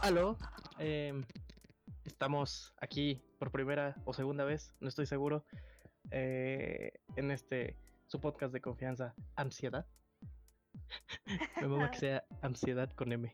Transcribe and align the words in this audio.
Aló, 0.00 0.36
em, 0.78 1.24
estamos 2.04 2.72
aquí 2.80 3.20
por 3.38 3.50
primera 3.50 3.96
o 4.04 4.12
segunda 4.12 4.44
vez, 4.44 4.74
no 4.80 4.88
estoy 4.88 5.06
seguro, 5.06 5.44
eh, 6.12 6.92
en 7.16 7.30
este 7.32 7.76
su 8.06 8.20
podcast 8.20 8.52
de 8.52 8.60
confianza, 8.60 9.14
Ansiedad. 9.34 9.86
Me 11.60 11.66
mola 11.66 11.90
que 11.90 11.98
sea 11.98 12.24
Ansiedad 12.42 12.90
con 12.92 13.12
M. 13.12 13.32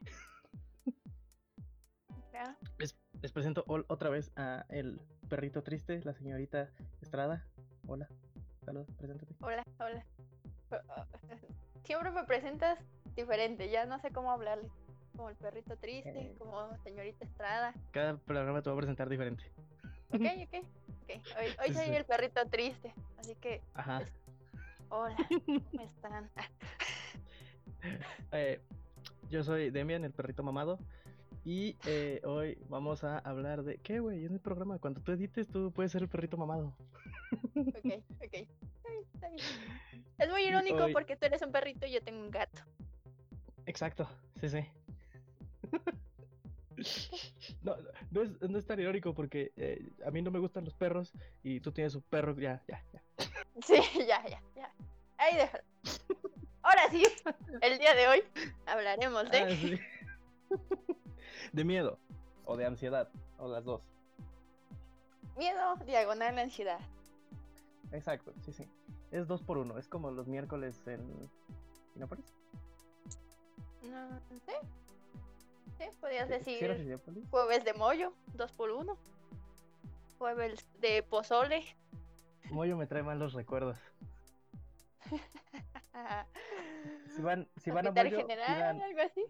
Ya. 2.33 2.57
Les, 2.79 2.97
les 3.21 3.33
presento 3.33 3.65
otra 3.67 4.09
vez 4.09 4.33
a 4.37 4.65
el 4.71 5.01
perrito 5.29 5.63
triste, 5.63 6.01
la 6.03 6.15
señorita 6.15 6.71
Estrada. 7.03 7.47
Hola, 7.87 8.09
saludos, 8.65 8.89
preséntate. 8.97 9.35
Hola, 9.41 9.65
hola. 9.79 10.05
Siempre 11.85 12.11
me 12.11 12.25
presentas 12.25 12.79
diferente, 13.15 13.71
ya 13.71 13.85
no 13.85 13.99
sé 14.01 14.11
cómo 14.11 14.33
hablarle. 14.33 14.71
Como 15.17 15.31
el 15.31 15.37
perrito 15.37 15.77
triste, 15.77 16.11
Eh. 16.11 16.35
como 16.39 16.77
señorita 16.83 17.25
Estrada. 17.25 17.73
Cada 17.93 18.17
programa 18.17 18.63
te 18.63 18.71
va 18.71 18.75
a 18.75 18.79
presentar 18.79 19.09
diferente. 19.09 19.45
Ok, 20.11 20.21
ok. 20.21 20.65
ok. 20.65 21.11
Hoy, 21.39 21.47
hoy 21.69 21.75
soy 21.75 21.85
Sí. 21.87 21.95
el 21.95 22.05
perrito 22.05 22.45
triste, 22.47 22.95
así 23.19 23.35
que, 23.37 23.61
Ajá. 23.75 24.03
hola, 24.89 25.17
¿cómo 25.47 25.83
están? 25.83 26.31
Eh, 28.33 28.61
yo 29.29 29.45
soy 29.45 29.71
Demian, 29.71 30.05
el 30.05 30.13
perrito 30.13 30.43
mamado. 30.43 30.79
Y 31.45 31.77
eh, 31.87 32.23
hoy 32.25 32.57
vamos 32.71 33.05
a 33.05 33.19
hablar 33.19 33.63
de. 33.63 33.77
¿Qué, 33.77 34.01
güey? 34.01 34.25
En 34.25 34.33
el 34.33 34.41
programa, 34.41 34.79
cuando 34.79 35.01
tú 35.03 35.13
edites, 35.13 35.47
tú 35.47 35.71
puedes 35.71 35.93
ser 35.93 36.01
el 36.03 36.09
perrito 36.09 36.39
mamado. 36.39 36.75
Ok, 37.55 37.67
ok. 37.77 38.33
Está 38.33 38.89
bien, 38.89 39.05
está 39.13 39.29
bien. 39.29 39.39
Es 40.19 40.31
muy 40.31 40.45
irónico 40.45 40.85
Hoy- 40.85 40.93
porque 40.95 41.17
tú 41.17 41.27
eres 41.27 41.43
un 41.43 41.53
perrito 41.53 41.85
y 41.87 41.93
yo 41.93 42.03
tengo 42.03 42.21
un 42.23 42.31
gato. 42.31 42.63
Exacto, 43.67 44.09
sí, 44.41 44.49
sí. 44.49 44.65
No, 47.63 47.77
no, 47.77 47.83
no 48.11 48.23
es, 48.23 48.41
no 48.51 48.59
es 48.59 48.67
tan 48.67 48.81
irónico 48.81 49.15
porque 49.15 49.53
eh, 49.57 49.93
a 50.05 50.11
mí 50.11 50.21
no 50.23 50.31
me 50.33 50.41
gustan 50.41 50.65
los 50.65 50.75
perros 50.75 51.13
y 51.43 51.61
tú 51.61 51.71
tienes 51.71 51.95
un 51.95 52.03
perro, 52.03 52.35
ya, 52.39 52.63
ya, 52.67 52.83
ya. 52.93 53.03
Sí, 53.63 53.75
ya, 54.07 54.27
ya, 54.27 54.43
ya. 54.57 54.73
Ahí 55.17 55.37
déjalo. 55.37 55.63
Ahora 56.63 56.83
sí, 56.91 57.05
el 57.63 57.79
día 57.79 57.95
de 57.95 58.09
hoy 58.09 58.25
hablaremos 58.67 59.31
de 59.31 59.39
Ah, 59.39 59.51
sí. 59.51 59.79
De 61.53 61.65
miedo, 61.65 61.99
o 62.45 62.57
de 62.57 62.67
ansiedad, 62.67 63.09
o 63.39 63.49
las 63.49 63.65
dos. 63.65 63.83
miedo, 65.37 65.77
diagonal, 65.87 66.39
ansiedad. 66.39 66.81
Exacto, 67.93 68.33
sí, 68.45 68.53
sí. 68.53 68.69
Es 69.13 69.29
dos 69.29 69.43
por 69.43 69.59
uno, 69.59 69.79
es 69.79 69.87
como 69.87 70.11
los 70.11 70.27
miércoles 70.27 70.83
en 70.89 71.01
Cinépolis. 71.93 72.35
No 73.83 74.09
sé. 74.41 74.53
Sí, 74.53 74.53
podrías 76.01 76.29
¿Sí- 76.29 76.45
sí 76.45 76.65
era 76.65 76.75
decir 76.75 76.99
jueves 77.31 77.65
de 77.65 77.75
mollo, 77.75 78.13
dos 78.35 78.53
por 78.53 78.71
uno. 78.71 78.97
Jueves 80.19 80.65
de 80.81 81.03
pozole. 81.03 81.65
Moyo 82.51 82.77
me 82.77 82.87
trae 82.87 83.03
malos 83.03 83.33
recuerdos. 83.33 83.79
Si 87.15 87.23
van, 87.23 87.49
si 87.57 87.71
van 87.71 87.87
a 87.87 87.93
general, 87.93 88.27
pidan 88.27 88.83
algo 88.83 89.01
así. 89.03 89.25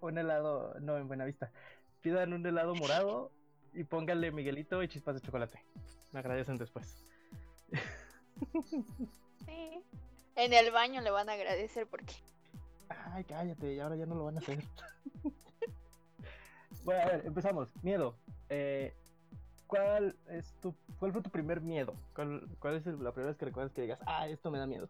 un 0.00 0.18
helado, 0.18 0.74
no 0.80 0.98
en 0.98 1.08
Buenavista, 1.08 1.50
pidan 2.02 2.34
un 2.34 2.44
helado 2.44 2.74
morado 2.74 3.30
y 3.72 3.84
pónganle 3.84 4.30
Miguelito 4.30 4.82
y 4.82 4.88
chispas 4.88 5.14
de 5.14 5.22
chocolate. 5.22 5.64
Me 6.12 6.20
agradecen 6.20 6.58
después. 6.58 7.02
Sí. 9.46 9.82
En 10.36 10.52
el 10.52 10.70
baño 10.72 11.00
le 11.00 11.10
van 11.10 11.28
a 11.28 11.34
agradecer 11.34 11.86
porque 11.86 12.14
Ay, 12.88 13.24
cállate, 13.24 13.74
y 13.74 13.80
ahora 13.80 13.96
ya 13.96 14.06
no 14.06 14.14
lo 14.14 14.24
van 14.24 14.36
a 14.36 14.40
hacer. 14.40 14.58
Bueno, 16.84 17.02
a 17.02 17.06
ver, 17.06 17.26
empezamos. 17.26 17.70
Miedo. 17.82 18.16
Eh, 18.48 18.94
¿cuál, 19.66 20.16
es 20.28 20.52
tu, 20.60 20.74
¿Cuál 20.98 21.12
fue 21.12 21.22
tu 21.22 21.30
primer 21.30 21.60
miedo? 21.60 21.94
¿Cuál, 22.14 22.48
cuál 22.58 22.74
es 22.76 22.86
el- 22.86 23.02
la 23.02 23.12
primera 23.12 23.30
vez 23.30 23.38
que 23.38 23.44
recuerdas 23.46 23.72
que 23.72 23.82
digas, 23.82 23.98
ah, 24.06 24.28
esto 24.28 24.50
me 24.50 24.58
da 24.58 24.66
miedo? 24.66 24.88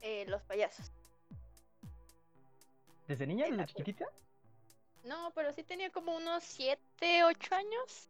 eh, 0.00 0.24
los 0.28 0.42
payasos. 0.42 0.92
¿Desde 3.08 3.26
niña, 3.26 3.46
desde 3.48 3.66
chiquitita? 3.66 4.06
No, 5.04 5.32
pero 5.34 5.52
sí 5.52 5.62
tenía 5.64 5.90
como 5.90 6.14
unos 6.16 6.44
7, 6.44 7.24
8 7.24 7.54
años. 7.54 8.08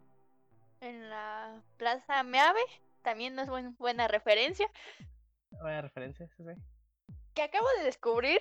En 0.80 1.08
la 1.10 1.60
Plaza 1.76 2.22
Meave. 2.22 2.60
También 3.02 3.34
no 3.34 3.42
es 3.42 3.48
buen- 3.48 3.76
buena 3.78 4.06
referencia. 4.08 4.70
Buena 5.50 5.80
referencia, 5.82 6.28
sí, 6.36 6.44
sí. 6.44 7.14
que 7.34 7.42
acabo 7.42 7.66
de 7.78 7.84
descubrir 7.84 8.40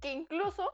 que 0.00 0.12
incluso 0.12 0.72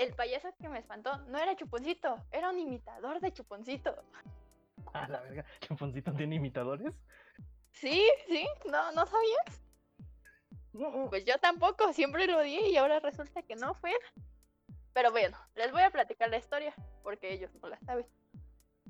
el 0.00 0.14
payaso 0.14 0.48
que 0.58 0.68
me 0.68 0.78
espantó 0.78 1.18
no 1.28 1.38
era 1.38 1.54
Chuponcito, 1.56 2.16
era 2.32 2.50
un 2.50 2.58
imitador 2.58 3.20
de 3.20 3.32
Chuponcito. 3.32 3.94
Ah, 4.94 5.06
la 5.08 5.20
verga, 5.20 5.44
Chuponcito 5.60 6.10
tiene 6.14 6.36
imitadores. 6.36 6.98
Sí, 7.70 8.02
sí, 8.26 8.46
no, 8.64 8.90
no 8.92 9.04
sabías. 9.06 9.62
No, 10.72 11.08
Pues 11.10 11.24
yo 11.26 11.36
tampoco, 11.38 11.92
siempre 11.92 12.26
lo 12.26 12.40
di 12.40 12.56
y 12.56 12.76
ahora 12.78 12.98
resulta 12.98 13.42
que 13.42 13.56
no 13.56 13.74
fue. 13.74 13.92
Pero 14.94 15.12
bueno, 15.12 15.36
les 15.54 15.70
voy 15.70 15.82
a 15.82 15.90
platicar 15.90 16.30
la 16.30 16.38
historia 16.38 16.74
porque 17.02 17.32
ellos 17.32 17.54
no 17.62 17.68
la 17.68 17.78
saben. 17.80 18.06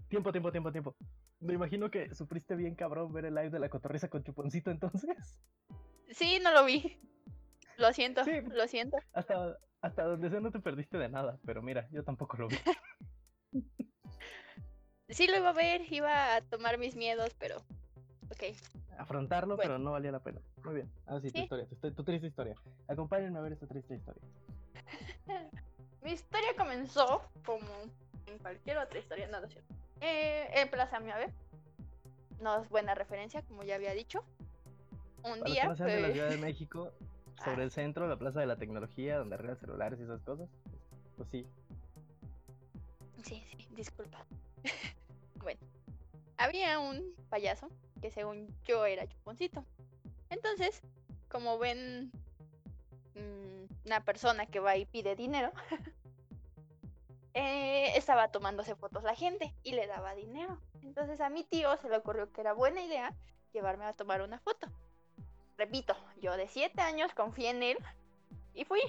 Tiempo, 0.09 0.31
tiempo, 0.31 0.53
tiempo, 0.53 0.71
tiempo. 0.71 0.97
Me 1.41 1.55
imagino 1.55 1.91
que 1.91 2.15
sufriste 2.15 2.55
bien 2.55 2.77
cabrón 2.77 3.13
ver 3.13 3.25
el 3.25 3.35
live 3.35 3.51
de 3.51 3.59
la 3.59 3.69
cotorriza 3.69 4.09
con 4.09 4.23
Chuponcito 4.23 4.71
entonces. 4.71 5.41
Sí, 6.11 6.39
no 6.41 6.53
lo 6.53 6.65
vi. 6.65 7.01
Lo 7.81 7.93
siento, 7.95 8.25
Sí. 8.25 8.41
lo 8.43 8.69
siento. 8.69 8.99
Hasta, 9.15 9.57
hasta 9.81 10.05
donde 10.05 10.29
sea 10.31 10.41
no 10.41 10.51
te 10.51 10.61
perdiste 10.61 10.99
de 10.99 11.09
nada, 11.09 11.39
pero 11.47 11.63
mira, 11.63 11.89
yo 11.91 12.05
tampoco 12.05 12.37
lo 12.37 12.49
vi. 12.49 12.57
Sí 15.09 15.27
lo 15.27 15.37
iba 15.37 15.49
a 15.49 15.53
ver, 15.53 15.93
iba 15.93 16.37
a 16.37 16.41
tomar 16.41 16.79
mis 16.79 16.95
miedos, 16.95 17.35
pero 17.35 17.57
ok. 18.31 18.55
Afrontarlo, 18.97 19.57
Bueno. 19.57 19.69
pero 19.71 19.79
no 19.81 19.91
valía 19.93 20.13
la 20.13 20.21
pena. 20.21 20.41
Muy 20.63 20.75
bien. 20.75 20.93
Ahora 21.07 21.21
sí, 21.21 21.33
tu 21.33 21.41
historia, 21.41 21.67
tu, 21.81 21.91
tu 21.93 22.05
triste 22.05 22.29
historia. 22.29 22.55
Acompáñenme 22.87 23.39
a 23.39 23.43
ver 23.43 23.53
esta 23.55 23.67
triste 23.67 23.97
historia. 23.97 24.23
Mi 26.03 26.13
historia 26.13 26.51
comenzó 26.57 27.23
como 27.45 27.67
en 28.27 28.39
cualquier 28.39 28.79
otra 28.79 29.01
historia, 29.01 29.27
no, 29.27 29.41
no 29.41 29.47
es 29.47 29.53
cierto. 29.53 29.75
Eh, 30.01 30.49
en 30.55 30.71
Plaza 30.71 31.01
Miave. 31.01 31.33
No 32.41 32.63
es 32.63 32.69
buena 32.69 32.95
referencia, 32.95 33.43
como 33.43 33.65
ya 33.65 33.75
había 33.75 33.93
dicho. 33.95 34.23
Un 35.23 35.23
Para 35.23 35.37
los 35.39 35.45
que 35.45 35.53
día 35.53 35.65
no 35.67 35.77
sean 35.77 35.89
de 35.89 36.01
la 36.01 36.07
fue- 36.07 36.13
Ciudad 36.15 36.29
de 36.31 36.37
México, 36.47 36.93
sobre 37.43 37.63
Ah. 37.63 37.65
el 37.65 37.71
centro, 37.71 38.07
la 38.09 38.19
Plaza 38.19 38.41
de 38.41 38.47
la 38.47 38.57
Tecnología, 38.57 39.19
donde 39.19 39.35
arreglan 39.35 39.57
celulares 39.59 39.99
y 40.01 40.03
esas 40.05 40.21
cosas, 40.23 40.49
pues 41.17 41.29
sí. 41.31 41.47
Sí, 43.23 43.43
sí, 43.51 43.69
disculpa. 43.73 44.25
bueno, 45.37 45.61
había 46.37 46.79
un 46.79 47.15
payaso 47.29 47.69
que 48.01 48.11
según 48.11 48.49
yo 48.65 48.85
era 48.87 49.07
chuponcito. 49.07 49.65
Entonces, 50.31 50.81
como 51.29 51.59
ven 51.59 52.11
mm, 53.15 53.87
una 53.87 54.05
persona 54.05 54.47
que 54.47 54.61
va 54.61 54.77
y 54.77 54.87
pide 54.87 55.17
dinero, 55.17 55.53
eh, 57.35 57.93
estaba 57.97 58.29
tomándose 58.29 58.75
fotos 58.75 59.03
la 59.03 59.15
gente 59.15 59.55
y 59.63 59.73
le 59.73 59.87
daba 59.87 60.15
dinero. 60.15 60.59
Entonces 60.83 61.21
a 61.21 61.29
mi 61.31 61.45
tío 61.45 61.77
se 61.79 61.89
le 61.89 61.97
ocurrió 61.97 62.33
que 62.33 62.41
era 62.41 62.53
buena 62.53 62.83
idea 62.83 63.15
llevarme 63.53 63.85
a 63.85 63.93
tomar 63.93 64.23
una 64.23 64.39
foto. 64.39 64.69
Repito, 65.61 65.95
yo 66.23 66.35
de 66.39 66.49
7 66.49 66.81
años 66.81 67.13
confié 67.13 67.51
en 67.51 67.63
él 67.63 67.77
y 68.55 68.65
fui. 68.65 68.81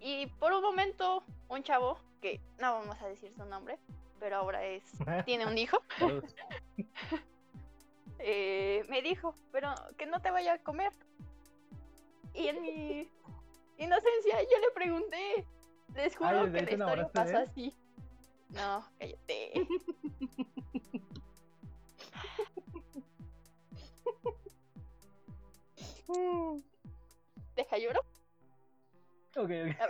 Y 0.00 0.26
por 0.40 0.54
un 0.54 0.62
momento, 0.62 1.22
un 1.50 1.62
chavo, 1.62 1.98
que 2.22 2.40
no 2.58 2.72
vamos 2.72 2.96
a 3.02 3.08
decir 3.08 3.30
su 3.36 3.44
nombre, 3.44 3.78
pero 4.18 4.36
ahora 4.36 4.64
es, 4.64 4.82
tiene 5.26 5.44
un 5.44 5.58
hijo, 5.58 5.82
eh, 8.20 8.86
me 8.88 9.02
dijo, 9.02 9.34
pero 9.52 9.74
que 9.98 10.06
no 10.06 10.22
te 10.22 10.30
vaya 10.30 10.54
a 10.54 10.58
comer. 10.60 10.94
Y 12.32 12.48
en 12.48 12.62
mi 12.62 13.10
inocencia 13.76 14.40
yo 14.40 14.58
le 14.62 14.70
pregunté, 14.74 15.46
les 15.94 16.16
juro 16.16 16.40
Ay, 16.40 16.48
¿desde 16.48 16.68
que 16.68 16.76
la 16.78 16.84
historia 16.84 17.08
pasó 17.08 17.36
así. 17.36 17.74
No, 18.48 18.82
cállate. 18.98 19.68
A 29.44 29.46
ver, 29.46 29.76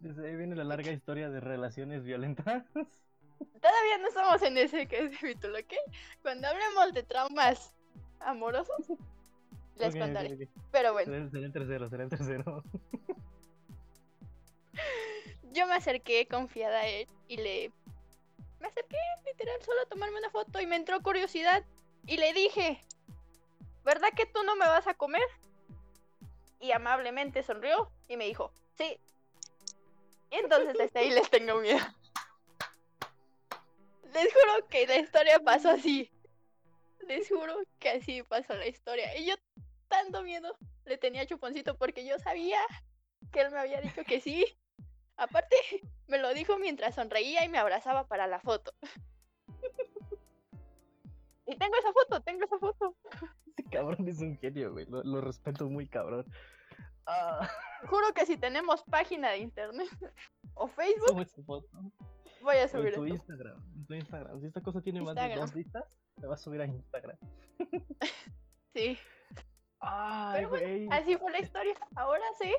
Desde 0.00 0.28
ahí 0.28 0.36
viene 0.36 0.56
la 0.56 0.64
larga 0.64 0.90
historia 0.90 1.30
de 1.30 1.40
relaciones 1.40 2.04
violentas. 2.04 2.64
todavía 3.60 3.98
no 4.00 4.08
estamos 4.08 4.42
en 4.42 4.58
ese 4.58 4.86
capítulo, 4.86 5.58
¿ok? 5.58 5.72
Cuando 6.22 6.48
hablemos 6.48 6.92
de 6.92 7.02
traumas 7.02 7.74
amorosos, 8.20 8.92
les 9.76 9.94
contaré. 9.94 10.48
Pero 10.72 10.92
bueno. 10.92 11.30
Será 11.30 11.46
el 11.46 11.52
tercero, 11.52 11.88
será 11.88 12.04
el 12.04 12.10
tercero. 12.10 12.62
Yo 15.52 15.66
me 15.66 15.74
acerqué 15.74 16.26
confiada 16.26 16.80
a 16.80 16.86
él 16.86 17.06
y 17.28 17.36
le... 17.36 17.72
Me 18.60 18.68
acerqué 18.68 18.96
literal 19.24 19.60
solo 19.62 19.82
a 19.82 19.86
tomarme 19.86 20.18
una 20.18 20.30
foto 20.30 20.60
y 20.60 20.66
me 20.66 20.76
entró 20.76 21.02
curiosidad 21.02 21.64
y 22.06 22.16
le 22.16 22.32
dije, 22.32 22.80
¿verdad 23.84 24.08
que 24.16 24.26
tú 24.26 24.42
no 24.44 24.56
me 24.56 24.66
vas 24.66 24.86
a 24.86 24.94
comer? 24.94 25.22
Y 26.60 26.72
amablemente 26.72 27.42
sonrió 27.42 27.90
y 28.08 28.16
me 28.16 28.26
dijo, 28.26 28.52
sí. 28.76 28.98
Entonces 30.30 30.76
desde 30.76 30.98
ahí 30.98 31.10
les 31.10 31.30
tengo 31.30 31.56
miedo. 31.60 31.78
Les 34.12 34.32
juro 34.32 34.66
que 34.68 34.86
la 34.86 34.96
historia 34.96 35.40
pasó 35.40 35.70
así. 35.70 36.10
Les 37.06 37.28
juro 37.28 37.54
que 37.78 37.90
así 37.90 38.22
pasó 38.22 38.54
la 38.54 38.66
historia. 38.66 39.14
Y 39.18 39.26
yo 39.26 39.34
tanto 39.88 40.22
miedo 40.22 40.56
le 40.86 40.96
tenía 40.96 41.22
a 41.22 41.26
Chuponcito 41.26 41.76
porque 41.76 42.06
yo 42.06 42.18
sabía 42.18 42.60
que 43.32 43.40
él 43.40 43.50
me 43.50 43.58
había 43.58 43.80
dicho 43.80 44.04
que 44.04 44.20
sí. 44.20 44.46
Aparte, 45.16 45.56
me 46.06 46.18
lo 46.18 46.32
dijo 46.34 46.58
mientras 46.58 46.94
sonreía 46.94 47.44
y 47.44 47.48
me 47.48 47.58
abrazaba 47.58 48.06
para 48.06 48.26
la 48.26 48.40
foto. 48.40 48.72
Y 51.46 51.56
tengo 51.56 51.76
esa 51.76 51.92
foto, 51.92 52.20
tengo 52.22 52.44
esa 52.44 52.58
foto. 52.58 52.96
Este 53.56 53.70
cabrón 53.70 54.06
es 54.08 54.20
un 54.20 54.36
genio, 54.38 54.72
güey. 54.72 54.84
Lo, 54.86 55.02
lo 55.02 55.20
respeto 55.20 55.68
muy 55.68 55.86
cabrón. 55.88 56.26
Ah, 57.06 57.48
Juro 57.88 58.12
que 58.14 58.26
si 58.26 58.36
tenemos 58.36 58.82
página 58.84 59.30
de 59.30 59.38
internet 59.38 59.88
o 60.54 60.66
Facebook, 60.68 61.08
sube 61.08 61.22
esa 61.22 61.42
foto. 61.42 61.68
voy 62.42 62.56
a 62.56 62.60
O 62.60 62.62
en 62.62 62.68
subir 62.68 62.94
tu 62.94 63.04
esto. 63.04 63.14
Instagram. 63.14 63.62
en 63.76 63.86
tu 63.86 63.94
Instagram. 63.94 64.40
Si 64.40 64.46
esta 64.46 64.60
cosa 64.60 64.80
tiene 64.82 65.00
más 65.00 65.14
de 65.14 65.34
dos 65.36 65.54
vistas, 65.54 65.84
te 66.20 66.26
va 66.26 66.34
a 66.34 66.38
subir 66.38 66.60
a 66.60 66.66
Instagram. 66.66 67.16
Sí, 68.74 68.98
Ay, 69.80 70.34
Pero 70.36 70.48
bueno, 70.50 70.66
güey. 70.66 70.88
así 70.90 71.16
fue 71.16 71.32
la 71.32 71.38
historia. 71.40 71.74
Ahora 71.94 72.24
sé 72.38 72.52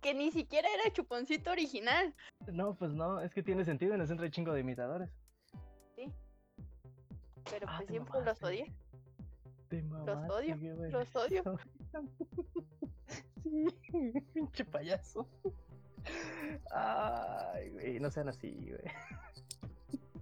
que 0.00 0.14
ni 0.14 0.30
siquiera 0.30 0.66
era 0.72 0.90
Chuponcito 0.90 1.50
original. 1.50 2.14
No, 2.50 2.74
pues 2.76 2.92
no, 2.92 3.20
es 3.20 3.34
que 3.34 3.42
tiene 3.42 3.66
sentido 3.66 3.92
en 3.94 4.00
el 4.00 4.06
centro 4.08 4.24
hay 4.24 4.30
chingo 4.30 4.54
de 4.54 4.60
imitadores. 4.60 5.10
Pero 7.50 7.66
Ah, 7.68 7.76
pues 7.78 7.88
siempre 7.90 8.20
los 8.24 8.42
odié. 8.42 8.72
Te 9.70 9.82
mamaste, 9.82 10.32
odio. 10.32 10.76
Los 10.90 11.16
odio. 11.16 11.42
Sí, 13.42 14.12
pinche 14.32 14.64
payaso. 14.64 15.26
Ay, 16.70 17.70
güey, 17.70 17.98
no 17.98 18.10
sean 18.10 18.28
así, 18.28 18.54
güey. 18.54 18.94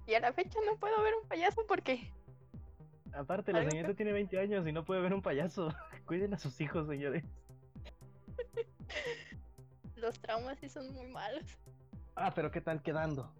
Y 0.06 0.15
a 0.15 0.21
la 0.21 0.33
fecha 0.33 0.59
no 0.65 0.79
puedo 0.79 1.03
ver 1.03 1.12
un 1.21 1.29
payaso 1.29 1.67
porque 1.67 2.11
Aparte, 3.12 3.53
la 3.53 3.69
señorita 3.69 3.95
tiene 3.95 4.12
20 4.12 4.39
años 4.39 4.67
y 4.67 4.73
no 4.73 4.85
puede 4.85 5.00
ver 5.00 5.12
un 5.12 5.23
payaso. 5.23 5.69
Cuiden 6.06 6.35
a 6.35 6.39
sus 6.39 6.61
hijos, 6.61 6.87
señores. 6.87 7.25
los 9.97 10.19
traumas 10.21 10.59
sí 10.59 10.69
son 10.69 10.93
muy 10.95 11.09
malos. 11.09 11.45
Ah, 12.15 12.33
pero 12.35 12.50
¿qué 12.50 12.61
tal 12.61 12.83
quedando? 12.83 13.31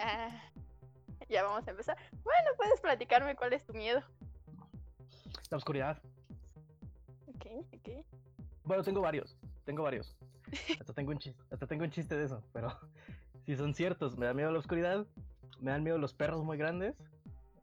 Ah, 0.00 0.30
ya 1.28 1.42
vamos 1.42 1.66
a 1.66 1.70
empezar. 1.70 1.96
Bueno, 2.24 2.50
puedes 2.56 2.80
platicarme 2.80 3.36
cuál 3.36 3.52
es 3.52 3.64
tu 3.64 3.72
miedo. 3.74 4.02
La 5.50 5.58
oscuridad. 5.58 6.02
Ok, 7.28 7.46
ok. 7.72 8.04
Bueno, 8.64 8.82
tengo 8.82 9.00
varios. 9.00 9.36
Tengo 9.64 9.82
varios. 9.82 10.16
Hasta 10.80 10.92
tengo 10.92 11.10
un 11.10 11.18
chiste, 11.18 11.42
hasta 11.50 11.66
tengo 11.66 11.84
un 11.84 11.90
chiste 11.90 12.16
de 12.16 12.24
eso, 12.24 12.42
pero 12.52 12.68
si 13.46 13.56
son 13.56 13.74
ciertos, 13.74 14.16
me 14.16 14.26
da 14.26 14.34
miedo 14.34 14.50
la 14.52 14.58
oscuridad, 14.58 15.06
me 15.60 15.72
dan 15.72 15.82
miedo 15.82 15.98
los 15.98 16.14
perros 16.14 16.44
muy 16.44 16.56
grandes, 16.56 16.94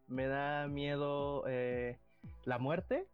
me 0.08 0.28
da 0.28 0.68
miedo 0.68 1.46
eh, 1.48 1.98
la 2.44 2.60
muerte 2.60 3.08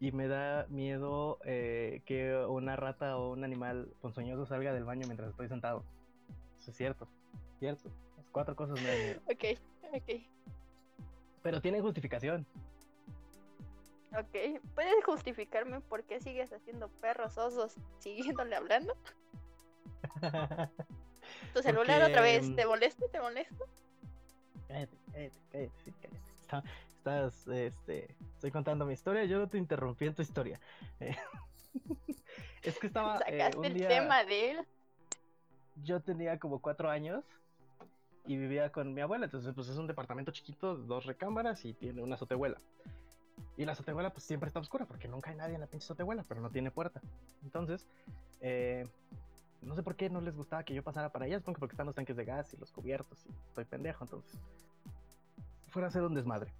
y 0.00 0.10
me 0.10 0.26
da 0.26 0.66
miedo 0.68 1.38
eh, 1.44 2.02
que 2.04 2.36
una 2.48 2.74
rata 2.74 3.16
o 3.16 3.32
un 3.32 3.44
animal 3.44 3.88
ponzoñoso 4.00 4.44
salga 4.44 4.72
del 4.72 4.84
baño 4.84 5.06
mientras 5.06 5.30
estoy 5.30 5.48
sentado. 5.48 5.84
Eso 6.58 6.72
es 6.72 6.76
cierto, 6.76 7.08
cierto. 7.60 7.90
Las 8.16 8.28
cuatro 8.30 8.56
cosas 8.56 8.80
me 8.80 8.88
dan 8.88 8.98
miedo. 8.98 9.20
Ok, 9.26 9.60
ok. 9.94 10.20
Pero 11.42 11.60
tienen 11.60 11.82
justificación. 11.82 12.44
Ok, 14.12 14.60
¿puedes 14.74 15.04
justificarme 15.04 15.80
por 15.80 16.04
qué 16.04 16.20
sigues 16.20 16.52
haciendo 16.52 16.88
perros 16.88 17.36
osos 17.38 17.74
siguiéndole 17.98 18.56
hablando? 18.56 18.96
Tu 21.52 21.62
celular 21.62 22.02
otra 22.02 22.20
vez, 22.22 22.48
mm, 22.48 22.54
¿te 22.54 22.66
molesta? 22.66 23.06
¿Te 23.08 23.20
molesta? 23.20 23.64
Cállate, 24.68 24.96
cállate, 25.12 25.38
cállate, 25.50 25.72
sí, 25.84 25.92
cállate. 26.00 26.30
Está- 26.42 26.62
estás, 26.88 27.48
este, 27.48 28.16
estoy 28.34 28.50
contando 28.52 28.86
mi 28.86 28.92
historia, 28.94 29.24
yo 29.24 29.38
no 29.38 29.48
te 29.48 29.58
interrumpí 29.58 30.06
en 30.06 30.14
tu 30.14 30.22
historia. 30.22 30.60
Eh, 31.00 31.16
es 32.62 32.78
que 32.78 32.86
estaba, 32.86 33.18
eh, 33.26 33.38
Sacaste 33.38 33.58
un 33.58 33.66
el 33.66 33.74
día, 33.74 33.88
tema 33.88 34.24
de 34.24 34.50
él. 34.52 34.66
yo 35.82 36.00
tenía 36.00 36.38
como 36.38 36.60
cuatro 36.60 36.90
años 36.90 37.24
y 38.26 38.36
vivía 38.36 38.70
con 38.72 38.92
mi 38.94 39.00
abuela, 39.00 39.24
entonces 39.26 39.52
pues 39.54 39.68
es 39.68 39.76
un 39.78 39.86
departamento 39.86 40.32
chiquito, 40.32 40.76
dos 40.76 41.06
recámaras 41.06 41.64
y 41.64 41.74
tiene 41.74 42.02
una 42.02 42.14
azotehuela. 42.16 42.60
Y 43.56 43.64
la 43.64 43.72
azotehuela 43.72 44.10
pues 44.10 44.24
siempre 44.24 44.48
está 44.48 44.60
oscura 44.60 44.86
porque 44.86 45.08
nunca 45.08 45.30
hay 45.30 45.36
nadie 45.36 45.54
en 45.54 45.60
la 45.60 45.66
pinche 45.66 45.84
azotehuela, 45.84 46.24
pero 46.28 46.40
no 46.40 46.50
tiene 46.50 46.70
puerta. 46.70 47.00
Entonces, 47.42 47.86
eh, 48.40 48.86
no 49.62 49.74
sé 49.74 49.82
por 49.82 49.96
qué 49.96 50.10
no 50.10 50.20
les 50.20 50.36
gustaba 50.36 50.62
que 50.64 50.74
yo 50.74 50.82
pasara 50.82 51.10
para 51.10 51.24
allá, 51.24 51.38
supongo 51.38 51.56
que 51.56 51.60
porque 51.60 51.72
están 51.74 51.86
los 51.86 51.94
tanques 51.94 52.16
de 52.16 52.24
gas 52.24 52.52
y 52.52 52.56
los 52.56 52.70
cubiertos 52.70 53.24
y 53.26 53.30
estoy 53.48 53.64
pendejo, 53.64 54.04
entonces 54.04 54.38
fuera 55.68 55.86
a 55.86 55.90
hacer 55.90 56.02
un 56.02 56.14
desmadre. 56.14 56.52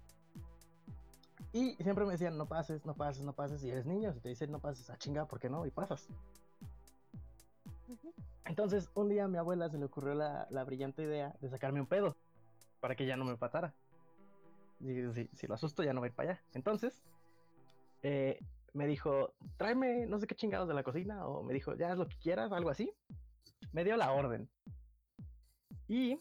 Y 1.53 1.75
siempre 1.75 2.05
me 2.05 2.11
decían, 2.11 2.37
no 2.37 2.45
pases, 2.45 2.85
no 2.85 2.93
pases, 2.93 3.23
no 3.23 3.33
pases, 3.33 3.63
y 3.63 3.71
eres 3.71 3.85
niño, 3.85 4.13
si 4.13 4.19
te 4.19 4.29
dicen 4.29 4.51
no 4.51 4.59
pases, 4.59 4.89
a 4.89 4.97
chinga, 4.97 5.25
¿por 5.25 5.39
qué 5.39 5.49
no? 5.49 5.65
Y 5.65 5.71
pasas. 5.71 6.07
Entonces, 8.45 8.89
un 8.93 9.09
día 9.09 9.25
a 9.25 9.27
mi 9.27 9.37
abuela 9.37 9.69
se 9.69 9.77
le 9.77 9.85
ocurrió 9.85 10.13
la, 10.13 10.47
la 10.49 10.63
brillante 10.63 11.03
idea 11.03 11.35
de 11.39 11.49
sacarme 11.49 11.81
un 11.81 11.87
pedo 11.87 12.15
para 12.79 12.95
que 12.95 13.05
ya 13.05 13.15
no 13.15 13.25
me 13.25 13.37
patara. 13.37 13.73
Y 14.79 15.27
si, 15.33 15.47
lo 15.47 15.55
asusto, 15.55 15.83
ya 15.83 15.93
no 15.93 16.03
a 16.03 16.07
ir 16.07 16.13
para 16.13 16.31
allá. 16.31 16.41
Entonces, 16.53 17.03
eh, 18.03 18.39
me 18.73 18.87
dijo, 18.87 19.33
tráeme 19.57 20.05
no 20.05 20.19
sé 20.19 20.27
qué 20.27 20.35
chingados 20.35 20.67
de 20.67 20.73
la 20.73 20.83
cocina, 20.83 21.25
o 21.27 21.43
me 21.43 21.53
dijo, 21.53 21.75
ya 21.75 21.91
haz 21.91 21.97
lo 21.97 22.07
que 22.07 22.17
quieras, 22.17 22.51
algo 22.51 22.69
así. 22.69 22.91
Me 23.71 23.83
dio 23.83 23.97
la 23.97 24.11
orden. 24.11 24.49
Y 25.87 26.19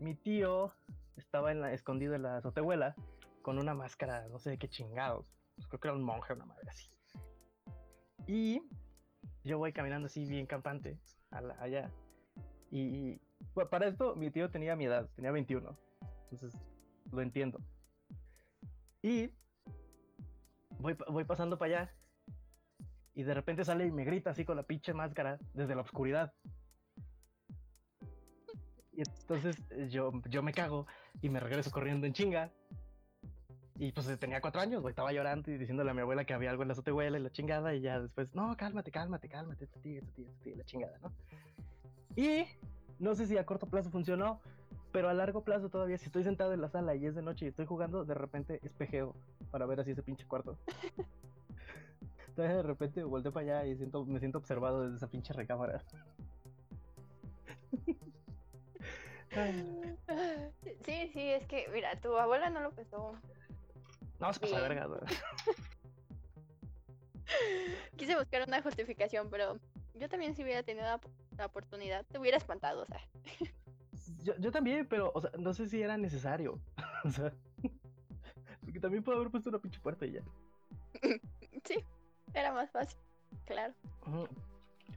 mi 0.00 0.14
tío 0.14 0.72
estaba 1.16 1.52
escondido 1.72 2.14
en 2.14 2.22
la 2.22 2.38
azotehuela 2.38 2.94
con 3.42 3.58
una 3.58 3.74
máscara, 3.74 4.26
no 4.28 4.38
sé 4.38 4.58
qué 4.58 4.68
chingados. 4.68 5.32
Pues 5.54 5.68
creo 5.68 5.80
que 5.80 5.88
era 5.88 5.96
un 5.96 6.02
monje, 6.02 6.32
una 6.32 6.46
madre 6.46 6.68
así. 6.68 6.90
Y 8.26 8.60
yo 9.44 9.58
voy 9.58 9.72
caminando 9.72 10.06
así 10.06 10.26
bien 10.26 10.46
campante 10.46 10.98
allá. 11.30 11.90
Y 12.70 13.20
bueno, 13.54 13.70
para 13.70 13.86
esto 13.86 14.16
mi 14.16 14.30
tío 14.30 14.50
tenía 14.50 14.74
mi 14.76 14.86
edad, 14.86 15.08
tenía 15.14 15.30
21. 15.30 15.76
Entonces 16.30 16.60
lo 17.12 17.22
entiendo. 17.22 17.60
Y 19.06 19.30
voy, 20.80 20.96
voy 21.08 21.22
pasando 21.22 21.56
para 21.56 21.82
allá. 21.82 21.94
Y 23.14 23.22
de 23.22 23.34
repente 23.34 23.64
sale 23.64 23.86
y 23.86 23.92
me 23.92 24.04
grita 24.04 24.30
así 24.30 24.44
con 24.44 24.56
la 24.56 24.64
pinche 24.64 24.92
máscara 24.94 25.38
desde 25.54 25.76
la 25.76 25.82
oscuridad. 25.82 26.34
Y 28.92 29.02
entonces 29.02 29.62
eh, 29.70 29.88
yo, 29.88 30.10
yo 30.28 30.42
me 30.42 30.52
cago 30.52 30.88
y 31.22 31.28
me 31.28 31.38
regreso 31.38 31.70
corriendo 31.70 32.04
en 32.08 32.14
chinga. 32.14 32.50
Y 33.76 33.92
pues 33.92 34.08
tenía 34.18 34.40
cuatro 34.40 34.60
años, 34.60 34.82
güey, 34.82 34.90
estaba 34.90 35.12
llorando 35.12 35.52
y 35.52 35.58
diciéndole 35.58 35.92
a 35.92 35.94
mi 35.94 36.00
abuela 36.00 36.24
que 36.24 36.34
había 36.34 36.50
algo 36.50 36.62
en 36.62 36.68
la 36.68 36.72
azotehuela 36.72 37.16
y 37.16 37.22
la 37.22 37.30
chingada. 37.30 37.76
Y 37.76 37.82
ya 37.82 38.00
después, 38.00 38.34
no, 38.34 38.56
cálmate, 38.56 38.90
cálmate, 38.90 39.28
cálmate, 39.28 39.68
la 40.56 40.64
chingada, 40.64 40.98
¿no? 40.98 41.12
Y 42.16 42.44
no 42.98 43.14
sé 43.14 43.28
si 43.28 43.38
a 43.38 43.46
corto 43.46 43.66
plazo 43.66 43.88
funcionó, 43.88 44.40
pero 44.96 45.10
a 45.10 45.12
largo 45.12 45.44
plazo 45.44 45.68
todavía, 45.68 45.98
si 45.98 46.06
estoy 46.06 46.24
sentado 46.24 46.54
en 46.54 46.62
la 46.62 46.70
sala 46.70 46.94
y 46.94 47.04
es 47.04 47.14
de 47.14 47.20
noche 47.20 47.44
y 47.44 47.48
estoy 47.48 47.66
jugando, 47.66 48.06
de 48.06 48.14
repente 48.14 48.60
espejeo 48.62 49.14
para 49.50 49.66
ver 49.66 49.78
así 49.78 49.90
ese 49.90 50.02
pinche 50.02 50.26
cuarto. 50.26 50.56
Entonces 52.28 52.56
de 52.56 52.62
repente 52.62 53.04
volteo 53.04 53.30
para 53.30 53.58
allá 53.58 53.66
y 53.66 53.76
siento, 53.76 54.06
me 54.06 54.18
siento 54.20 54.38
observado 54.38 54.84
desde 54.84 54.96
esa 54.96 55.08
pinche 55.08 55.34
recámara. 55.34 55.84
Sí, 60.86 61.10
sí, 61.12 61.30
es 61.30 61.46
que, 61.46 61.68
mira, 61.74 61.94
tu 62.00 62.16
abuela 62.16 62.48
no 62.48 62.60
lo 62.60 62.70
pensó. 62.70 63.12
no, 64.18 64.32
se 64.32 64.40
pasa 64.40 64.60
verga. 64.60 64.88
Quise 67.98 68.16
buscar 68.16 68.48
una 68.48 68.62
justificación, 68.62 69.28
pero 69.28 69.58
yo 69.92 70.08
también 70.08 70.34
si 70.34 70.42
hubiera 70.42 70.62
tenido 70.62 70.86
la, 70.86 70.98
la 71.36 71.44
oportunidad, 71.44 72.06
te 72.06 72.18
hubiera 72.18 72.38
espantado, 72.38 72.84
o 72.84 72.86
sea. 72.86 73.02
Yo, 74.26 74.36
yo 74.38 74.50
también, 74.50 74.88
pero, 74.88 75.12
o 75.14 75.20
sea, 75.20 75.30
no 75.38 75.54
sé 75.54 75.68
si 75.68 75.80
era 75.80 75.96
necesario. 75.96 76.58
o 77.04 77.10
sea, 77.10 77.32
porque 78.60 78.80
también 78.80 79.04
puedo 79.04 79.18
haber 79.18 79.30
puesto 79.30 79.50
una 79.50 79.60
pinche 79.60 79.78
puerta 79.78 80.04
y 80.04 80.12
ya. 80.12 80.22
Sí, 81.64 81.84
era 82.32 82.52
más 82.52 82.70
fácil, 82.70 82.98
claro. 83.44 83.74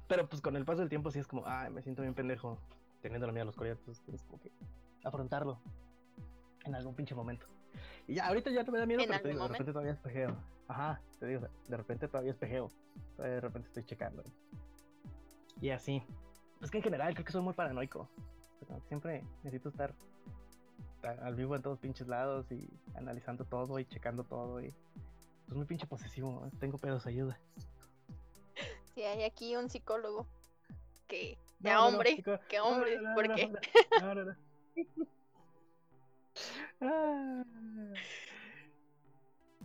Pero 0.07 0.29
pues 0.29 0.39
con 0.39 0.55
el 0.55 0.65
paso 0.65 0.81
del 0.81 0.89
tiempo 0.89 1.09
sí 1.09 1.17
es 1.17 1.27
como, 1.27 1.43
ay, 1.47 1.71
me 1.71 1.81
siento 1.81 2.03
bien 2.03 2.13
pendejo 2.13 2.59
teniendo 3.01 3.25
la 3.25 3.33
mía 3.33 3.41
a 3.41 3.45
los 3.45 3.55
coreanos, 3.55 3.79
entonces 3.79 4.03
tienes 4.03 4.23
como 4.23 4.39
que 4.39 4.51
afrontarlo 5.03 5.59
en 6.65 6.75
algún 6.75 6.93
pinche 6.93 7.15
momento. 7.15 7.47
Y 8.07 8.15
ya, 8.15 8.27
ahorita 8.27 8.51
ya 8.51 8.63
no 8.63 8.71
me 8.71 8.79
da 8.79 8.85
miedo, 8.85 9.01
pero 9.07 9.21
te 9.21 9.29
digo, 9.29 9.41
de 9.41 9.47
repente 9.47 9.71
todavía 9.71 9.93
espejeo. 9.93 10.37
Ajá, 10.67 11.01
te 11.19 11.25
digo, 11.25 11.47
de 11.67 11.77
repente 11.77 12.07
todavía 12.07 12.31
espejeo. 12.31 12.69
Todavía 13.15 13.35
de 13.35 13.41
repente 13.41 13.67
estoy 13.67 13.83
checando. 13.85 14.23
Y 15.61 15.69
así. 15.69 16.03
Es 16.61 16.69
que 16.69 16.77
en 16.77 16.83
general 16.83 17.13
creo 17.13 17.25
que 17.25 17.31
soy 17.31 17.41
muy 17.41 17.53
paranoico. 17.53 18.09
Que 18.59 18.65
Siempre 18.87 19.23
necesito 19.43 19.69
estar 19.69 19.93
al 21.03 21.35
vivo 21.35 21.55
en 21.55 21.61
todos 21.61 21.79
pinches 21.79 22.07
lados 22.07 22.51
y 22.51 22.69
analizando 22.95 23.45
todo 23.45 23.79
y 23.79 23.85
checando 23.85 24.23
todo 24.23 24.61
y 24.61 24.73
pues 25.45 25.57
muy 25.57 25.65
pinche 25.65 25.87
posesivo, 25.87 26.45
¿no? 26.45 26.51
tengo 26.59 26.77
pedos, 26.77 27.05
ayuda. 27.07 27.39
Sí, 28.93 29.03
hay 29.03 29.23
aquí 29.23 29.55
un 29.55 29.69
psicólogo 29.69 30.27
que 31.07 31.37
¡Qué 31.61 31.69
No, 31.69 31.71
no, 31.71 31.79
no, 31.79 31.87
hombre! 31.87 32.15
chico. 32.15 32.39
¡Qué 32.47 32.57
No, 32.57 32.65
hombre! 32.65 32.99
¿Por 33.15 33.35
qué? 33.35 33.51
Ah, 36.81 37.43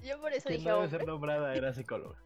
Yo 0.03 0.21
por 0.21 0.33
eso 0.33 0.49
Quien 0.49 0.59
dije 0.59 0.69
no 0.69 0.77
debe 0.77 0.89
ser 0.91 1.07
nombrada 1.07 1.55
era 1.55 1.73
psicóloga. 1.75 2.17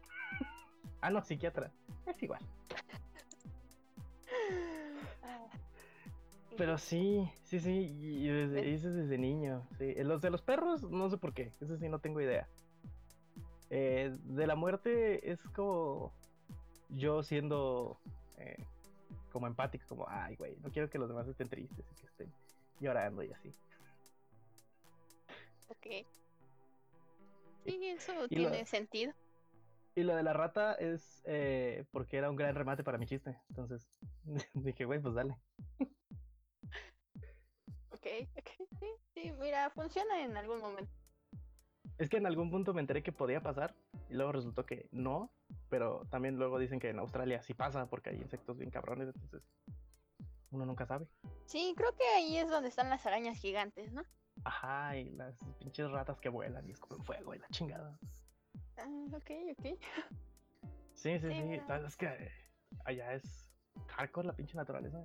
Ah, 1.01 1.09
no, 1.09 1.21
psiquiatra. 1.23 1.71
Es 2.07 2.21
igual. 2.23 2.41
Pero 6.59 6.77
sí, 6.77 7.31
sí, 7.45 7.61
sí, 7.61 7.71
y 7.97 8.27
desde, 8.27 8.69
y 8.69 8.73
eso 8.73 8.89
es 8.89 8.95
desde 8.95 9.17
niño. 9.17 9.65
Sí. 9.77 9.95
Los 10.03 10.21
de 10.21 10.29
los 10.29 10.41
perros, 10.41 10.83
no 10.83 11.09
sé 11.09 11.17
por 11.17 11.33
qué, 11.33 11.53
eso 11.61 11.77
sí 11.77 11.87
no 11.87 11.99
tengo 11.99 12.19
idea. 12.19 12.49
Eh, 13.69 14.13
de 14.25 14.45
la 14.45 14.55
muerte 14.55 15.31
es 15.31 15.39
como 15.55 16.11
yo 16.89 17.23
siendo 17.23 17.97
eh, 18.39 18.57
como 19.31 19.47
empático, 19.47 19.85
como, 19.87 20.05
ay, 20.09 20.35
güey, 20.35 20.57
no 20.61 20.69
quiero 20.69 20.89
que 20.89 20.97
los 20.99 21.07
demás 21.07 21.29
estén 21.29 21.47
tristes 21.47 21.85
y 21.93 21.95
que 22.01 22.07
estén 22.07 22.33
llorando 22.81 23.23
y 23.23 23.31
así. 23.31 23.53
Ok. 25.69 26.05
Sí, 27.63 27.85
eso 27.85 28.11
y 28.29 28.35
lo- 28.35 28.49
tiene 28.49 28.65
sentido. 28.65 29.13
Y 29.95 30.03
lo 30.03 30.13
de 30.13 30.23
la 30.23 30.33
rata 30.33 30.73
es 30.73 31.21
eh, 31.25 31.85
porque 31.91 32.17
era 32.17 32.29
un 32.29 32.35
gran 32.35 32.53
remate 32.53 32.83
para 32.83 32.97
mi 32.97 33.05
chiste. 33.05 33.37
Entonces 33.47 33.87
dije, 34.55 34.83
güey, 34.83 34.99
pues 34.99 35.13
dale. 35.15 35.37
sí, 39.21 39.31
mira, 39.39 39.69
funciona 39.71 40.21
en 40.23 40.37
algún 40.37 40.59
momento. 40.59 40.91
Es 41.97 42.09
que 42.09 42.17
en 42.17 42.25
algún 42.25 42.49
punto 42.49 42.73
me 42.73 42.81
enteré 42.81 43.03
que 43.03 43.11
podía 43.11 43.41
pasar 43.41 43.75
y 44.09 44.13
luego 44.13 44.31
resultó 44.31 44.65
que 44.65 44.87
no, 44.91 45.29
pero 45.69 46.05
también 46.09 46.37
luego 46.37 46.57
dicen 46.57 46.79
que 46.79 46.89
en 46.89 46.99
Australia 46.99 47.41
sí 47.41 47.53
pasa 47.53 47.87
porque 47.89 48.11
hay 48.11 48.17
insectos 48.17 48.57
bien 48.57 48.71
cabrones, 48.71 49.13
entonces 49.13 49.43
uno 50.51 50.65
nunca 50.65 50.85
sabe. 50.85 51.07
Sí, 51.45 51.73
creo 51.75 51.93
que 51.95 52.05
ahí 52.15 52.37
es 52.37 52.49
donde 52.49 52.69
están 52.69 52.89
las 52.89 53.05
arañas 53.05 53.37
gigantes, 53.37 53.91
¿no? 53.91 54.03
Ajá, 54.45 54.95
y 54.95 55.09
las 55.11 55.37
pinches 55.59 55.91
ratas 55.91 56.19
que 56.21 56.29
vuelan 56.29 56.67
y 56.69 56.71
escupen 56.71 57.03
fuego 57.03 57.35
y 57.35 57.39
la 57.39 57.47
chingada. 57.49 57.99
Ah, 58.77 58.87
ok, 59.13 59.31
ok. 59.57 59.65
Sí, 60.93 61.19
sí, 61.19 61.19
Sí, 61.19 61.19
sí, 61.33 61.41
mira. 61.43 61.77
es 61.85 61.97
que 61.97 62.05
eh, 62.07 62.31
allá 62.85 63.13
es 63.13 63.49
hardcore 63.87 64.27
la 64.27 64.33
pinche 64.33 64.55
naturaleza. 64.55 65.03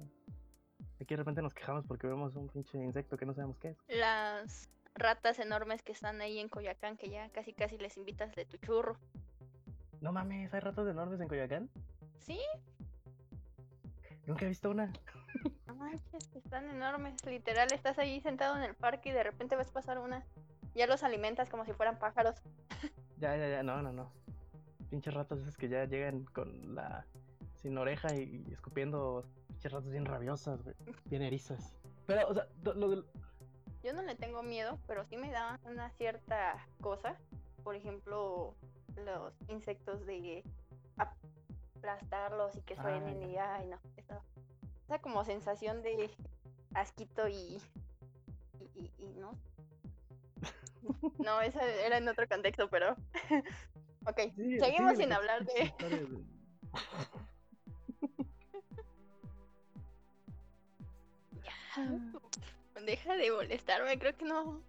Aquí 1.05 1.13
de 1.13 1.19
repente 1.19 1.43
nos 1.43 1.53
quejamos 1.53 1.85
porque 1.87 2.07
vemos 2.07 2.35
un 2.35 2.49
pinche 2.49 2.79
insecto 2.79 3.19
que 3.19 3.27
no 3.27 3.35
sabemos 3.35 3.59
qué 3.59 3.69
es. 3.69 3.77
Las 3.89 4.71
ratas 4.95 5.39
enormes 5.39 5.83
que 5.83 5.93
están 5.93 6.23
ahí 6.23 6.39
en 6.39 6.49
Coyacán, 6.49 6.97
que 6.97 7.11
ya 7.11 7.29
casi 7.29 7.53
casi 7.53 7.77
les 7.77 7.99
invitas 7.99 8.35
de 8.35 8.47
tu 8.47 8.57
churro. 8.57 8.97
No 10.01 10.13
mames, 10.13 10.55
hay 10.55 10.61
ratas 10.61 10.89
enormes 10.89 11.21
en 11.21 11.29
Coyoacán. 11.29 11.69
Sí, 12.21 12.41
Nunca 14.27 14.47
he 14.47 14.49
visto 14.49 14.71
una. 14.71 14.91
no 15.67 15.75
manches, 15.75 16.35
están 16.35 16.71
enormes. 16.71 17.23
Literal, 17.27 17.71
estás 17.75 17.99
ahí 17.99 18.23
sentado 18.23 18.57
en 18.57 18.63
el 18.63 18.75
parque 18.75 19.11
y 19.11 19.13
de 19.13 19.25
repente 19.25 19.57
ves 19.57 19.71
pasar 19.71 19.99
una. 19.99 20.25
Ya 20.75 20.87
los 20.87 21.03
alimentas 21.03 21.51
como 21.51 21.67
si 21.67 21.75
fueran 21.75 21.99
pájaros. 21.99 22.37
Ya, 23.19 23.37
ya, 23.37 23.49
ya, 23.49 23.63
no, 23.63 23.81
no, 23.81 23.93
no. 23.93 24.11
Pinches 24.91 25.15
ratas 25.15 25.39
esas 25.39 25.57
que 25.57 25.69
ya 25.69 25.85
llegan 25.85 26.25
con 26.25 26.75
la. 26.75 27.07
sin 27.63 27.77
oreja 27.79 28.15
y, 28.15 28.45
y 28.49 28.53
escupiendo. 28.55 29.25
Pinches 29.65 29.73
ratas 29.79 29.91
bien 29.93 30.05
rabiosas, 30.05 30.63
güey. 30.63 30.77
Bien 31.07 31.23
erizas. 31.23 31.75
Pero, 32.07 32.29
o 32.29 32.35
sea, 32.35 32.47
lo, 32.65 32.91
del- 32.91 33.07
Yo 33.83 33.95
no 33.95 34.03
le 34.03 34.15
tengo 34.15 34.43
miedo, 34.43 34.79
pero 34.87 35.07
sí 35.07 35.17
me 35.17 35.31
da 35.31 35.59
una 35.65 35.89
cierta 35.93 36.59
cosa. 36.83 37.17
Por 37.63 37.75
ejemplo, 37.75 38.55
los 38.95 39.33
insectos 39.49 40.05
de 40.05 40.45
aplastarlos 40.99 42.55
y 42.57 42.61
que 42.61 42.77
suenen 42.77 43.23
y 43.23 43.39
ay 43.39 43.67
no. 43.67 43.79
Esa, 43.97 44.21
esa 44.85 44.99
como 44.99 45.25
sensación 45.25 45.83
de 45.83 46.11
asquito 46.75 47.27
y, 47.29 47.59
y, 48.61 48.65
y- 48.75 48.93
y 48.99 49.07
no. 49.15 49.33
No, 51.25 51.41
esa 51.41 51.65
era 51.67 51.97
en 51.97 52.07
otro 52.07 52.29
contexto, 52.29 52.69
pero. 52.69 52.97
ok, 54.07 54.19
Sí, 54.37 54.59
seguimos 54.61 54.93
síguele 54.93 54.97
sin 54.97 55.13
hablar 55.15 55.47
de. 55.47 55.73
Deja 62.87 63.15
de 63.17 63.31
molestarme, 63.31 63.99
creo 63.99 64.17
que 64.17 64.25
no. 64.25 64.61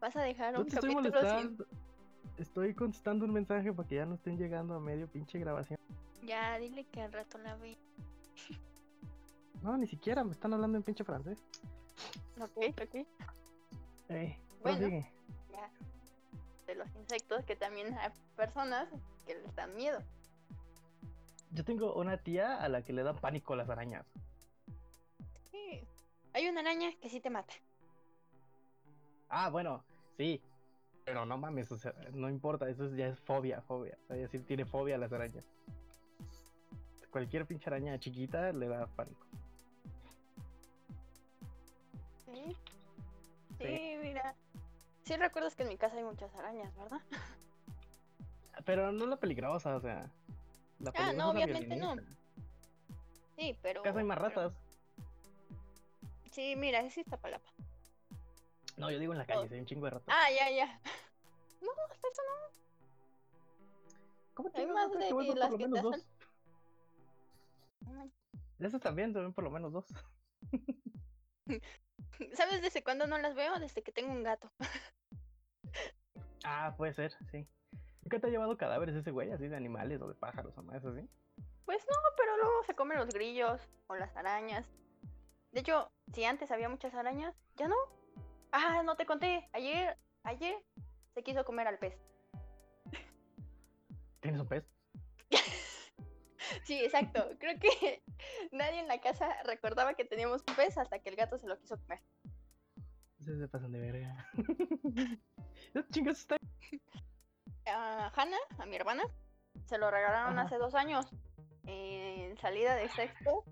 Vas 0.00 0.16
a 0.16 0.22
dejar 0.22 0.54
No 0.54 0.60
un 0.60 0.66
te 0.66 0.74
estoy 0.76 0.90
sin. 0.90 0.98
molestando. 0.98 1.66
Estoy 2.38 2.74
contestando 2.74 3.24
un 3.26 3.32
mensaje 3.32 3.72
para 3.72 3.86
que 3.88 3.96
ya 3.96 4.06
no 4.06 4.14
estén 4.14 4.38
llegando 4.38 4.74
a 4.74 4.80
medio 4.80 5.06
pinche 5.08 5.38
grabación. 5.38 5.78
Ya, 6.22 6.58
dile 6.58 6.84
que 6.84 7.02
al 7.02 7.12
rato 7.12 7.38
la 7.38 7.56
ve. 7.56 7.76
No, 9.62 9.76
ni 9.76 9.86
siquiera 9.86 10.24
me 10.24 10.32
están 10.32 10.54
hablando 10.54 10.78
en 10.78 10.82
pinche 10.82 11.04
francés. 11.04 11.38
Ok, 12.40 12.72
ok. 12.82 13.06
Eh, 14.08 14.38
Bueno. 14.62 14.88
Ya. 14.88 15.70
De 16.66 16.74
los 16.76 16.88
insectos, 16.96 17.44
que 17.44 17.56
también 17.56 17.92
hay 17.98 18.08
personas 18.36 18.88
que 19.26 19.34
les 19.34 19.54
dan 19.54 19.74
miedo. 19.76 20.02
Yo 21.50 21.62
tengo 21.62 21.92
una 21.94 22.16
tía 22.16 22.56
a 22.56 22.70
la 22.70 22.82
que 22.82 22.94
le 22.94 23.02
dan 23.02 23.16
pánico 23.16 23.54
las 23.54 23.68
arañas. 23.68 24.06
Hay 26.32 26.48
una 26.48 26.60
araña 26.60 26.90
que 27.00 27.08
sí 27.08 27.20
te 27.20 27.30
mata. 27.30 27.52
Ah, 29.28 29.48
bueno, 29.50 29.84
sí. 30.16 30.40
Pero 31.04 31.24
no 31.26 31.38
mames, 31.38 31.70
o 31.72 31.76
sea, 31.78 31.94
no 32.12 32.28
importa, 32.28 32.68
eso 32.68 32.84
es- 32.86 32.94
ya 32.96 33.08
es 33.08 33.18
fobia, 33.20 33.60
fobia. 33.62 33.98
O 34.08 34.14
sea, 34.14 34.28
sí 34.28 34.38
tiene 34.40 34.64
fobia 34.64 34.94
a 34.94 34.98
las 34.98 35.12
arañas. 35.12 35.44
Cualquier 37.10 37.46
pinche 37.46 37.68
araña 37.68 37.98
chiquita 37.98 38.52
le 38.52 38.68
da 38.68 38.86
pánico. 38.86 39.26
Sí. 42.26 42.56
Sí. 43.58 43.66
Sí, 43.66 43.96
mira. 44.02 44.34
Sí 45.04 45.16
recuerdas 45.16 45.56
que 45.56 45.64
en 45.64 45.70
mi 45.70 45.76
casa 45.76 45.96
hay 45.96 46.04
muchas 46.04 46.32
arañas, 46.36 46.74
¿verdad? 46.76 47.00
Pero 48.64 48.92
no 48.92 49.06
la 49.06 49.16
peligrosa, 49.16 49.74
o 49.76 49.80
sea. 49.80 50.08
La 50.78 50.92
Ah, 50.94 51.12
no, 51.12 51.32
peligrosa 51.32 51.60
es 51.62 51.68
la 51.68 51.72
obviamente 51.72 51.76
no. 51.76 51.96
Sí, 53.36 53.56
pero. 53.62 53.80
En 53.80 53.84
casa 53.84 53.98
hay 53.98 54.04
más 54.04 54.18
ratas. 54.18 54.52
Sí, 56.30 56.54
mira, 56.56 56.88
sí 56.90 57.00
está 57.00 57.16
palapa. 57.16 57.50
No, 58.76 58.90
yo 58.90 58.98
digo 58.98 59.12
en 59.12 59.18
la 59.18 59.26
calle, 59.26 59.46
Oh. 59.48 59.52
hay 59.52 59.60
un 59.60 59.66
chingo 59.66 59.84
de 59.84 59.90
ratas. 59.90 60.14
Ah, 60.16 60.30
ya, 60.30 60.50
ya. 60.50 60.80
No, 61.60 61.68
hasta 61.90 62.08
eso 62.08 62.22
no. 62.22 62.34
¿Cómo 64.32 64.48
hay 64.54 64.62
chingados 64.64 64.94
más 64.94 64.98
de 64.98 65.08
que 65.08 65.34
las 65.34 65.50
lo 65.50 65.58
que 65.58 65.68
menos 65.68 65.82
te 65.82 65.88
hacen-. 65.88 66.06
De 68.58 68.66
esas 68.66 68.80
también 68.80 69.12
ven 69.12 69.32
por 69.34 69.44
lo 69.44 69.50
menos 69.50 69.72
dos. 69.72 69.86
¿Sabes 72.34 72.62
desde 72.62 72.82
cuándo 72.82 73.06
no 73.06 73.18
las 73.18 73.34
veo? 73.34 73.58
Desde 73.58 73.82
que 73.82 73.92
tengo 73.92 74.10
un 74.12 74.22
gato. 74.22 74.50
Ah, 76.44 76.74
puede 76.76 76.94
ser, 76.94 77.12
sí. 77.30 77.46
¿Nunca 78.02 78.18
te 78.20 78.26
ha 78.26 78.30
llevado 78.30 78.56
cadáveres 78.56 78.94
ese 78.96 79.10
güey, 79.10 79.30
así 79.32 79.48
de 79.48 79.56
animales 79.56 80.00
o 80.00 80.08
de 80.08 80.14
pájaros 80.14 80.56
o 80.56 80.62
más 80.62 80.84
así? 80.84 81.06
Pues 81.66 81.86
no, 81.86 81.96
pero 82.16 82.36
luego 82.38 82.62
se 82.64 82.74
comen 82.74 82.98
los 82.98 83.08
grillos 83.10 83.60
o 83.86 83.96
las 83.96 84.16
arañas. 84.16 84.66
De 85.52 85.60
hecho, 85.60 85.90
si 86.12 86.24
antes 86.24 86.50
había 86.50 86.68
muchas 86.68 86.94
arañas, 86.94 87.34
ya 87.56 87.68
no. 87.68 87.76
Ah, 88.52 88.82
no 88.84 88.96
te 88.96 89.06
conté. 89.06 89.48
Ayer, 89.52 89.96
ayer 90.22 90.56
se 91.14 91.22
quiso 91.22 91.44
comer 91.44 91.66
al 91.66 91.78
pez. 91.78 91.96
¿Tienes 94.20 94.40
un 94.40 94.48
pez? 94.48 94.64
Sí, 96.64 96.80
exacto. 96.84 97.28
Creo 97.38 97.58
que 97.60 98.02
nadie 98.52 98.80
en 98.80 98.88
la 98.88 99.00
casa 99.00 99.28
recordaba 99.44 99.94
que 99.94 100.04
teníamos 100.04 100.42
un 100.48 100.54
pez 100.56 100.76
hasta 100.78 100.98
que 100.98 101.08
el 101.08 101.16
gato 101.16 101.38
se 101.38 101.46
lo 101.46 101.58
quiso 101.58 101.80
comer. 101.80 102.00
Ustedes 103.18 103.38
se 103.38 103.48
pasan 103.48 103.72
de 103.72 103.80
verga. 103.80 104.26
¿Qué 105.72 105.84
chingas 105.92 106.18
está? 106.18 106.36
A 107.66 108.10
Hannah, 108.16 108.38
a 108.58 108.66
mi 108.66 108.76
hermana, 108.76 109.04
se 109.66 109.78
lo 109.78 109.90
regalaron 109.90 110.38
Ajá. 110.38 110.46
hace 110.46 110.56
dos 110.56 110.74
años. 110.74 111.06
En 111.66 112.36
salida 112.38 112.74
de 112.74 112.88
sexto, 112.88 113.44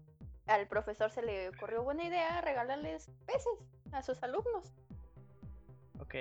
al 0.48 0.66
profesor 0.66 1.10
se 1.10 1.22
le 1.22 1.50
ocurrió 1.50 1.82
buena 1.82 2.04
idea 2.04 2.40
regalarles 2.40 3.10
peces 3.26 3.58
a 3.92 4.02
sus 4.02 4.22
alumnos. 4.22 4.72
Ok. 6.00 6.14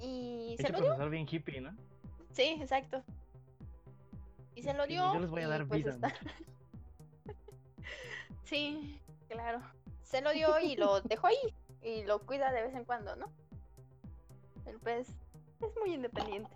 Y 0.00 0.56
se 0.58 0.68
lo 0.68 0.78
dio. 0.78 0.86
profesor 0.86 1.10
bien 1.10 1.26
hippie, 1.28 1.60
¿no? 1.60 1.74
Sí, 2.32 2.58
exacto. 2.60 3.02
Y 4.54 4.62
se 4.62 4.74
lo 4.74 4.86
dio. 4.86 5.12
Yo 5.14 5.20
les 5.20 5.30
voy 5.30 5.42
a 5.42 5.48
dar 5.48 5.66
pues, 5.66 5.82
vida. 5.84 5.94
está-. 5.94 6.14
Sí, 8.44 9.00
claro. 9.28 9.62
Se 10.02 10.20
lo 10.20 10.32
dio 10.32 10.60
y 10.60 10.76
lo 10.76 11.00
dejó 11.02 11.28
ahí. 11.28 11.54
Y 11.80 12.04
lo 12.04 12.20
cuida 12.20 12.52
de 12.52 12.62
vez 12.62 12.74
en 12.74 12.84
cuando, 12.84 13.16
¿no? 13.16 13.32
El 14.66 14.78
pez 14.78 15.08
es 15.60 15.76
muy 15.80 15.94
independiente. 15.94 16.54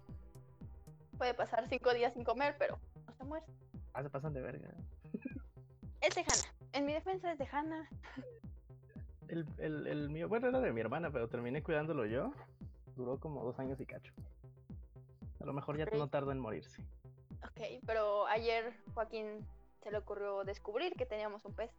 Puede 1.16 1.32
pasar 1.32 1.66
cinco 1.68 1.94
días 1.94 2.12
sin 2.12 2.24
comer, 2.24 2.56
pero 2.58 2.78
no 3.06 3.14
se 3.14 3.24
muere. 3.24 3.46
Ah, 3.94 4.02
se 4.02 4.10
pasan 4.10 4.34
de 4.34 4.42
verga. 4.42 4.68
Es 6.06 6.14
de 6.14 6.20
Hannah. 6.20 6.54
En 6.72 6.86
mi 6.86 6.92
defensa 6.92 7.32
es 7.32 7.38
de 7.38 7.48
Hannah. 7.50 7.88
El, 9.26 9.44
el, 9.58 9.86
el 9.88 10.08
mío, 10.08 10.28
bueno, 10.28 10.46
era 10.48 10.60
de 10.60 10.72
mi 10.72 10.80
hermana, 10.80 11.10
pero 11.10 11.28
terminé 11.28 11.62
cuidándolo 11.64 12.06
yo. 12.06 12.32
Duró 12.94 13.18
como 13.18 13.42
dos 13.42 13.58
años 13.58 13.80
y 13.80 13.86
cacho. 13.86 14.12
A 15.40 15.44
lo 15.44 15.52
mejor 15.52 15.76
ya 15.76 15.84
Ok. 15.84 15.94
no 15.94 16.08
tarda 16.08 16.30
en 16.30 16.38
morirse. 16.38 16.80
Ok, 17.42 17.82
pero 17.86 18.26
ayer 18.28 18.72
Joaquín 18.94 19.44
se 19.82 19.90
le 19.90 19.98
ocurrió 19.98 20.44
descubrir 20.44 20.92
que 20.94 21.06
teníamos 21.06 21.44
un 21.44 21.54
pez. 21.54 21.72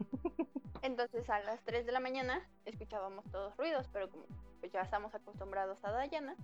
Entonces 0.82 1.30
a 1.30 1.38
las 1.40 1.62
3 1.62 1.86
de 1.86 1.92
la 1.92 2.00
mañana 2.00 2.42
escuchábamos 2.64 3.24
todos 3.30 3.56
ruidos, 3.56 3.88
pero 3.92 4.10
como 4.10 4.24
pues, 4.58 4.72
ya 4.72 4.80
estamos 4.80 5.14
acostumbrados 5.14 5.78
a 5.84 5.92
Dayana, 5.92 6.34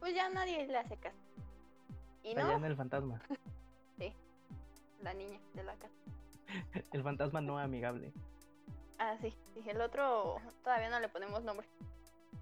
pues 0.00 0.14
ya 0.14 0.28
nadie 0.28 0.66
le 0.66 0.76
hace 0.76 0.98
caso. 0.98 1.16
Y 2.22 2.34
no, 2.34 2.46
Dayana 2.46 2.66
el 2.66 2.76
fantasma. 2.76 3.22
la 5.04 5.14
niña 5.14 5.38
de 5.52 5.62
la 5.62 5.76
casa. 5.76 5.94
El 6.92 7.02
fantasma 7.02 7.40
no 7.40 7.58
amigable. 7.58 8.12
Ah, 8.98 9.16
sí, 9.20 9.34
el 9.66 9.80
otro 9.80 10.36
todavía 10.62 10.88
no 10.88 11.00
le 11.00 11.08
ponemos 11.08 11.42
nombre. 11.42 11.66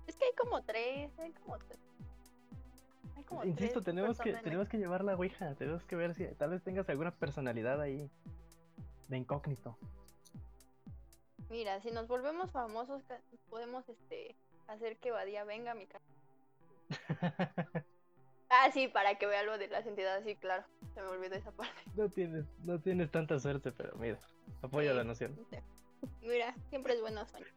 Es 0.06 0.14
que 0.16 0.26
hay 0.26 0.32
como 0.34 0.62
tres, 0.62 1.10
hay 1.18 1.32
como 1.32 1.58
tres. 1.58 1.80
Hay 3.16 3.24
como 3.24 3.44
Insisto, 3.44 3.80
tres 3.80 3.84
tenemos 3.86 4.18
que, 4.18 4.34
tenemos 4.34 4.68
que 4.68 4.76
llevar 4.76 5.02
la 5.02 5.16
ouija. 5.16 5.54
Tenemos 5.54 5.82
que 5.84 5.96
ver 5.96 6.14
si 6.14 6.26
tal 6.34 6.50
vez 6.50 6.62
tengas 6.62 6.88
alguna 6.90 7.10
personalidad 7.10 7.80
ahí 7.80 8.08
de 9.08 9.16
incógnito. 9.16 9.78
Mira, 11.48 11.80
si 11.80 11.90
nos 11.90 12.06
volvemos 12.06 12.50
famosos, 12.50 13.02
podemos 13.48 13.88
este 13.88 14.36
hacer 14.68 14.98
que 14.98 15.10
Badía 15.10 15.44
venga 15.44 15.72
a 15.72 15.74
mi 15.74 15.86
casa. 15.86 16.04
Ah, 18.54 18.70
sí, 18.70 18.86
para 18.86 19.14
que 19.16 19.26
vea 19.26 19.42
lo 19.44 19.56
de 19.56 19.68
las 19.68 19.86
entidades, 19.86 20.24
sí, 20.26 20.36
claro. 20.36 20.62
Se 20.94 21.00
me 21.00 21.08
olvidó 21.08 21.36
esa 21.36 21.50
parte. 21.52 21.74
no 21.96 22.10
tienes, 22.10 22.44
no 22.64 22.78
tienes 22.78 23.10
tanta 23.10 23.38
suerte, 23.40 23.72
pero 23.72 23.96
mira, 23.96 24.18
apoyo 24.60 24.90
Sí. 24.90 24.96
la 24.96 25.04
noción. 25.04 25.38
Mira, 26.20 26.54
siempre 26.68 26.94
es 26.94 27.00
bueno 27.00 27.24
soñar. 27.26 27.48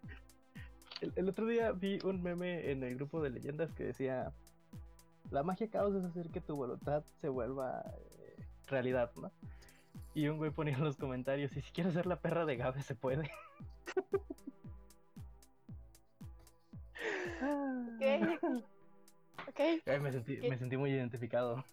El, 1.02 1.12
el 1.16 1.28
otro 1.30 1.48
día 1.48 1.72
vi 1.74 2.00
un 2.04 2.22
meme 2.24 2.72
en 2.72 2.84
el 2.84 2.96
grupo 2.96 3.22
de 3.22 3.30
leyendas 3.32 3.74
que 3.74 3.84
decía: 3.84 4.32
La 5.32 5.44
magia 5.44 5.70
caos 5.70 5.96
es 5.96 6.06
hacer 6.06 6.30
que 6.30 6.40
tu 6.42 6.56
voluntad 6.56 7.04
se 7.20 7.28
vuelva 7.28 7.84
eh, 7.98 8.36
realidad, 8.68 9.12
¿no? 9.16 9.32
Y 10.14 10.28
un 10.30 10.38
güey 10.38 10.52
ponía 10.52 10.76
en 10.76 10.84
los 10.84 10.96
comentarios: 10.96 11.58
Y 11.58 11.62
si 11.62 11.72
quieres 11.72 11.94
ser 11.94 12.06
la 12.06 12.22
perra 12.22 12.46
de 12.46 12.56
Gabe, 12.56 12.82
se 12.84 12.96
puede. 12.96 13.30
Ok. 17.42 18.66
Ay, 19.86 20.00
me, 20.00 20.12
sentí, 20.12 20.38
me 20.38 20.58
sentí 20.58 20.78
muy 20.78 20.92
identificado. 20.92 21.64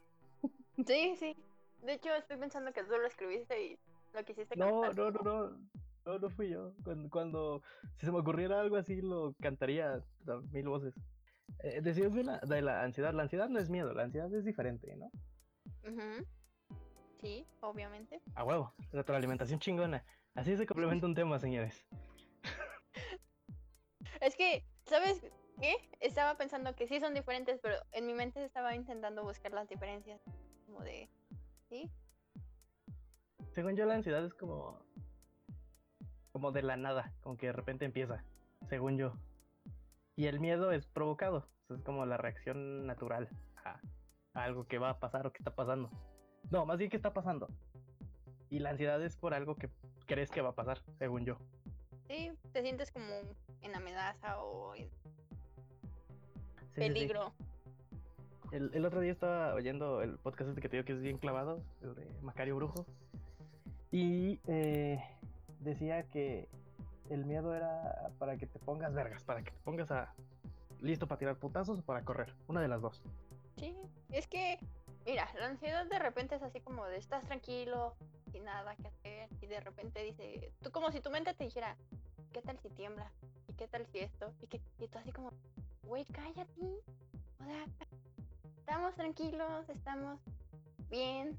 Sí, 0.86 1.14
sí. 1.16 1.36
De 1.82 1.94
hecho, 1.94 2.14
estoy 2.14 2.36
pensando 2.36 2.72
que 2.72 2.82
tú 2.84 2.90
lo 2.90 3.06
escribiste 3.06 3.62
y 3.62 3.78
lo 4.14 4.24
quisiste 4.24 4.56
No, 4.56 4.82
cantar. 4.82 4.96
no, 4.96 5.10
no, 5.10 5.22
no. 5.22 5.68
No, 6.04 6.18
no 6.18 6.30
fui 6.30 6.50
yo. 6.50 6.72
Cuando, 6.82 7.10
cuando 7.10 7.62
si 7.96 8.06
se 8.06 8.12
me 8.12 8.18
ocurriera 8.18 8.60
algo 8.60 8.76
así, 8.76 9.00
lo 9.00 9.34
cantaría 9.40 9.94
a 9.94 10.40
mil 10.52 10.68
voces. 10.68 10.94
Eh, 11.62 11.80
decías 11.80 12.12
de 12.12 12.24
la, 12.24 12.38
de 12.38 12.60
la 12.62 12.82
ansiedad. 12.82 13.12
La 13.14 13.22
ansiedad 13.22 13.48
no 13.48 13.60
es 13.60 13.70
miedo, 13.70 13.92
la 13.92 14.02
ansiedad 14.02 14.32
es 14.34 14.44
diferente, 14.44 14.96
¿no? 14.96 15.10
Sí, 17.20 17.46
obviamente. 17.60 18.20
A 18.34 18.42
huevo, 18.44 18.74
retroalimentación 18.90 19.60
chingona. 19.60 20.04
Así 20.34 20.56
se 20.56 20.66
complementa 20.66 21.06
un 21.06 21.14
tema, 21.14 21.38
señores. 21.38 21.84
Es 24.20 24.36
que, 24.36 24.64
¿sabes 24.86 25.24
qué? 25.60 25.76
Estaba 26.00 26.36
pensando 26.36 26.74
que 26.74 26.86
sí 26.86 27.00
son 27.00 27.14
diferentes, 27.14 27.58
pero 27.60 27.76
en 27.92 28.06
mi 28.06 28.14
mente 28.14 28.44
estaba 28.44 28.74
intentando 28.74 29.22
buscar 29.22 29.52
las 29.52 29.68
diferencias. 29.68 30.20
Como 30.66 30.80
de. 30.80 31.08
¿Sí? 31.68 31.90
Según 33.52 33.76
yo, 33.76 33.84
la 33.86 33.94
ansiedad 33.94 34.24
es 34.24 34.34
como. 34.34 34.78
como 36.32 36.52
de 36.52 36.62
la 36.62 36.76
nada, 36.76 37.12
como 37.20 37.36
que 37.36 37.46
de 37.46 37.52
repente 37.52 37.84
empieza. 37.84 38.24
Según 38.68 38.96
yo. 38.96 39.14
Y 40.16 40.26
el 40.26 40.40
miedo 40.40 40.72
es 40.72 40.86
provocado. 40.86 41.48
es 41.70 41.82
como 41.82 42.04
la 42.06 42.16
reacción 42.16 42.86
natural 42.86 43.28
a, 43.64 43.80
a 44.34 44.44
algo 44.44 44.66
que 44.66 44.78
va 44.78 44.90
a 44.90 44.98
pasar 44.98 45.26
o 45.26 45.32
que 45.32 45.38
está 45.38 45.54
pasando. 45.54 45.90
No, 46.50 46.66
más 46.66 46.78
bien 46.78 46.90
que 46.90 46.96
está 46.96 47.12
pasando. 47.12 47.48
Y 48.50 48.58
la 48.58 48.70
ansiedad 48.70 49.02
es 49.02 49.16
por 49.16 49.32
algo 49.32 49.56
que 49.56 49.70
crees 50.06 50.30
que 50.30 50.42
va 50.42 50.50
a 50.50 50.54
pasar, 50.54 50.82
según 50.98 51.24
yo. 51.24 51.38
Sí, 52.06 52.30
te 52.52 52.60
sientes 52.60 52.90
como 52.90 53.06
en 53.62 53.74
amenaza 53.74 54.42
o 54.42 54.74
en 54.74 54.90
Sí, 56.74 56.80
sí, 56.80 56.88
sí. 56.88 56.88
peligro. 56.88 57.32
El, 58.50 58.70
el 58.74 58.84
otro 58.84 59.00
día 59.00 59.12
estaba 59.12 59.54
oyendo 59.54 60.02
el 60.02 60.18
podcast 60.18 60.50
este 60.50 60.60
que 60.60 60.68
te 60.68 60.76
digo 60.76 60.86
que 60.86 60.92
es 60.92 61.00
bien 61.00 61.18
clavado, 61.18 61.62
el 61.82 61.94
de 61.94 62.06
Macario 62.22 62.56
Brujo. 62.56 62.86
Y 63.90 64.40
eh, 64.46 65.02
decía 65.60 66.02
que 66.04 66.48
el 67.10 67.24
miedo 67.24 67.54
era 67.54 68.10
para 68.18 68.36
que 68.36 68.46
te 68.46 68.58
pongas 68.58 68.94
vergas, 68.94 69.22
para 69.24 69.42
que 69.42 69.50
te 69.50 69.58
pongas 69.64 69.90
a 69.90 70.14
listo 70.80 71.06
para 71.06 71.18
tirar 71.18 71.36
putazos 71.36 71.78
o 71.78 71.82
para 71.82 72.02
correr. 72.04 72.34
Una 72.48 72.60
de 72.60 72.68
las 72.68 72.80
dos. 72.80 73.02
Sí, 73.56 73.76
es 74.10 74.26
que, 74.26 74.58
mira, 75.06 75.28
la 75.38 75.46
ansiedad 75.46 75.86
de 75.86 75.98
repente 75.98 76.34
es 76.34 76.42
así 76.42 76.60
como 76.60 76.86
de 76.86 76.96
estás 76.96 77.24
tranquilo, 77.24 77.94
sin 78.32 78.44
nada 78.44 78.74
que 78.76 78.88
hacer, 78.88 79.28
y 79.40 79.46
de 79.46 79.60
repente 79.60 80.02
dice, 80.02 80.52
tú 80.62 80.70
como 80.70 80.90
si 80.90 81.00
tu 81.00 81.10
mente 81.10 81.34
te 81.34 81.44
dijera, 81.44 81.76
¿qué 82.32 82.42
tal 82.42 82.58
si 82.58 82.70
tiembla? 82.70 83.12
¿Y 83.48 83.52
qué 83.54 83.68
tal 83.68 83.86
si 83.86 83.98
esto? 83.98 84.32
Y, 84.40 84.46
que, 84.46 84.60
y 84.78 84.88
tú 84.88 84.98
así 84.98 85.12
como, 85.12 85.32
güey, 85.86 86.04
cállate. 86.06 86.60
O 87.40 87.44
sea, 87.44 87.64
estamos 88.58 88.94
tranquilos, 88.94 89.68
estamos 89.68 90.20
bien, 90.90 91.38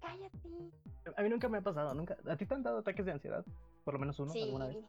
cállate. 0.00 0.70
A 1.16 1.22
mí 1.22 1.28
nunca 1.28 1.48
me 1.48 1.58
ha 1.58 1.62
pasado, 1.62 1.94
nunca. 1.94 2.16
¿A 2.28 2.36
ti 2.36 2.46
te 2.46 2.54
han 2.54 2.62
dado 2.62 2.78
ataques 2.78 3.06
de 3.06 3.12
ansiedad? 3.12 3.44
Por 3.84 3.94
lo 3.94 4.00
menos 4.00 4.18
uno 4.18 4.32
sí. 4.32 4.42
alguna 4.42 4.66
vez. 4.66 4.84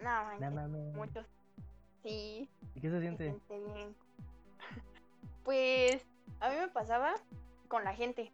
No, 0.00 0.50
No 0.50 0.68
muchos. 0.94 1.26
Sí, 2.02 2.48
¿Y 2.74 2.80
qué 2.80 2.88
se 2.88 2.96
se 2.96 3.00
siente? 3.00 3.24
siente 3.24 3.72
bien. 3.72 3.96
Pues 5.44 6.06
a 6.40 6.50
mí 6.50 6.56
me 6.56 6.68
pasaba 6.68 7.14
con 7.68 7.84
la 7.84 7.94
gente. 7.94 8.32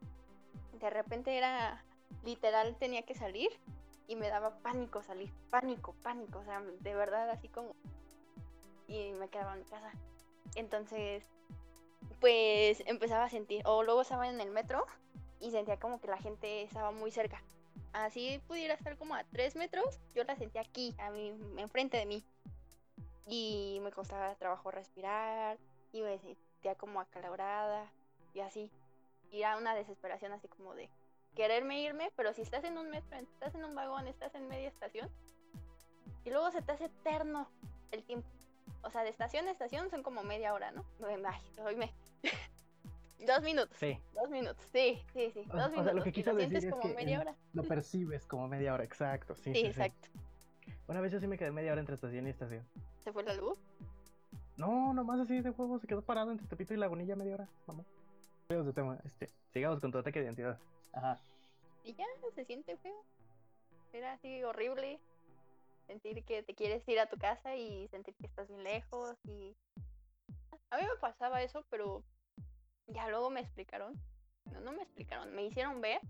De 0.80 0.90
repente 0.90 1.36
era 1.36 1.82
literal 2.24 2.76
tenía 2.76 3.02
que 3.02 3.14
salir 3.14 3.50
y 4.06 4.16
me 4.16 4.28
daba 4.28 4.58
pánico 4.58 5.02
salir, 5.02 5.32
pánico, 5.50 5.94
pánico, 6.02 6.40
o 6.40 6.44
sea, 6.44 6.60
de 6.60 6.94
verdad 6.94 7.30
así 7.30 7.48
como 7.48 7.74
y 8.92 9.12
me 9.12 9.28
quedaba 9.28 9.54
en 9.54 9.60
mi 9.60 9.64
casa. 9.64 9.90
Entonces, 10.54 11.24
pues 12.20 12.82
empezaba 12.86 13.24
a 13.24 13.30
sentir 13.30 13.62
o 13.64 13.82
luego 13.82 14.02
estaba 14.02 14.28
en 14.28 14.40
el 14.40 14.50
metro 14.50 14.84
y 15.40 15.50
sentía 15.50 15.78
como 15.78 16.00
que 16.00 16.08
la 16.08 16.18
gente 16.18 16.62
estaba 16.62 16.90
muy 16.90 17.10
cerca. 17.10 17.42
Así 17.92 18.40
pudiera 18.46 18.74
estar 18.74 18.96
como 18.96 19.14
a 19.14 19.24
tres 19.24 19.56
metros, 19.56 20.00
yo 20.14 20.24
la 20.24 20.36
sentía 20.36 20.60
aquí, 20.60 20.94
a 20.98 21.10
mí, 21.10 21.32
enfrente 21.56 21.96
de 21.96 22.06
mí 22.06 22.24
y 23.26 23.78
me 23.82 23.92
costaba 23.92 24.34
trabajo 24.34 24.70
respirar 24.70 25.58
y 25.92 26.02
me 26.02 26.18
sentía 26.18 26.74
como 26.76 27.00
acalorada 27.00 27.90
y 28.34 28.40
así. 28.40 28.70
Y 29.30 29.40
era 29.40 29.56
una 29.56 29.74
desesperación 29.74 30.32
así 30.32 30.48
como 30.48 30.74
de 30.74 30.90
quererme 31.34 31.80
irme, 31.80 32.12
pero 32.16 32.34
si 32.34 32.42
estás 32.42 32.64
en 32.64 32.76
un 32.76 32.90
metro, 32.90 33.16
estás 33.18 33.54
en 33.54 33.64
un 33.64 33.74
vagón, 33.74 34.06
estás 34.06 34.34
en 34.34 34.48
media 34.48 34.68
estación 34.68 35.10
y 36.24 36.30
luego 36.30 36.50
se 36.50 36.62
te 36.62 36.72
hace 36.72 36.84
eterno 36.86 37.48
el 37.90 38.04
tiempo. 38.04 38.28
O 38.82 38.90
sea, 38.90 39.02
de 39.04 39.10
estación 39.10 39.46
a 39.48 39.50
estación 39.52 39.90
son 39.90 40.02
como 40.02 40.22
media 40.22 40.52
hora, 40.54 40.70
¿no? 40.72 40.84
Ay, 41.26 41.42
hoy 41.64 41.76
me... 41.76 41.92
dos 43.26 43.42
minutos. 43.42 43.76
Sí. 43.78 43.98
Dos 44.14 44.28
minutos, 44.30 44.64
sí, 44.72 45.00
sí, 45.12 45.30
sí. 45.32 45.44
O- 45.52 45.56
Dos 45.56 45.66
o 45.66 45.70
sea, 45.70 45.76
lo 45.78 45.82
minutos. 45.84 46.04
que 46.04 46.12
quiso 46.12 46.32
lo 46.32 46.38
decir 46.38 46.56
es 46.56 46.66
como 46.70 46.82
que 46.82 46.94
media 46.94 47.20
hora. 47.20 47.34
Lo 47.52 47.62
percibes 47.68 48.26
como 48.26 48.48
media 48.48 48.74
hora, 48.74 48.84
exacto. 48.84 49.34
Sí, 49.36 49.44
Sí, 49.44 49.54
sí, 49.54 49.60
sí. 49.60 49.66
exacto. 49.68 50.08
Una 50.88 51.00
vez 51.00 51.12
yo 51.12 51.20
sí 51.20 51.26
me 51.26 51.38
quedé 51.38 51.50
media 51.52 51.72
hora 51.72 51.80
entre 51.80 51.94
estación 51.94 52.26
y 52.26 52.30
estación. 52.30 52.66
¿Se 53.04 53.12
fue 53.12 53.22
la 53.22 53.34
luz? 53.34 53.58
No, 54.56 54.92
nomás 54.92 55.20
así 55.20 55.40
de 55.40 55.50
juego, 55.50 55.78
se 55.78 55.86
quedó 55.86 56.02
parado 56.02 56.30
entre 56.30 56.46
Tepito 56.46 56.74
y 56.74 56.76
Lagunilla 56.76 57.16
media 57.16 57.34
hora. 57.34 57.48
Vamos. 57.66 57.86
De 58.48 58.72
tema. 58.74 58.98
Este, 59.04 59.30
sigamos 59.52 59.80
con 59.80 59.90
tu 59.90 59.98
ataque 59.98 60.20
de 60.20 60.28
ansiedad. 60.28 60.58
Ajá. 60.92 61.18
Y 61.84 61.94
ya, 61.94 62.04
se 62.34 62.44
siente 62.44 62.76
feo. 62.76 63.02
Era 63.92 64.12
así 64.12 64.42
horrible. 64.44 64.98
Sentir 65.92 66.24
que 66.24 66.42
te 66.42 66.54
quieres 66.54 66.88
ir 66.88 66.98
a 67.00 67.06
tu 67.06 67.18
casa 67.18 67.54
y 67.54 67.86
sentir 67.88 68.14
que 68.14 68.26
estás 68.26 68.48
bien 68.48 68.64
lejos. 68.64 69.14
Y 69.24 69.54
a 70.70 70.78
mí 70.78 70.84
me 70.84 70.96
pasaba 70.98 71.42
eso, 71.42 71.66
pero 71.68 72.02
ya 72.86 73.10
luego 73.10 73.28
me 73.28 73.40
explicaron. 73.40 73.92
No, 74.50 74.60
no 74.62 74.72
me 74.72 74.84
explicaron. 74.84 75.34
Me 75.34 75.44
hicieron 75.44 75.82
ver 75.82 76.00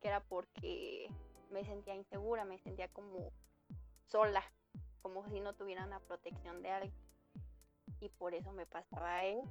que 0.00 0.06
era 0.06 0.20
porque 0.20 1.10
me 1.50 1.64
sentía 1.64 1.96
insegura, 1.96 2.44
me 2.44 2.60
sentía 2.60 2.86
como 2.86 3.32
sola, 4.06 4.44
como 5.00 5.28
si 5.28 5.40
no 5.40 5.54
tuviera 5.54 5.86
una 5.86 5.98
protección 5.98 6.62
de 6.62 6.70
alguien. 6.70 6.94
Y 7.98 8.10
por 8.10 8.34
eso 8.34 8.52
me 8.52 8.64
pasaba 8.64 9.24
eso. 9.24 9.42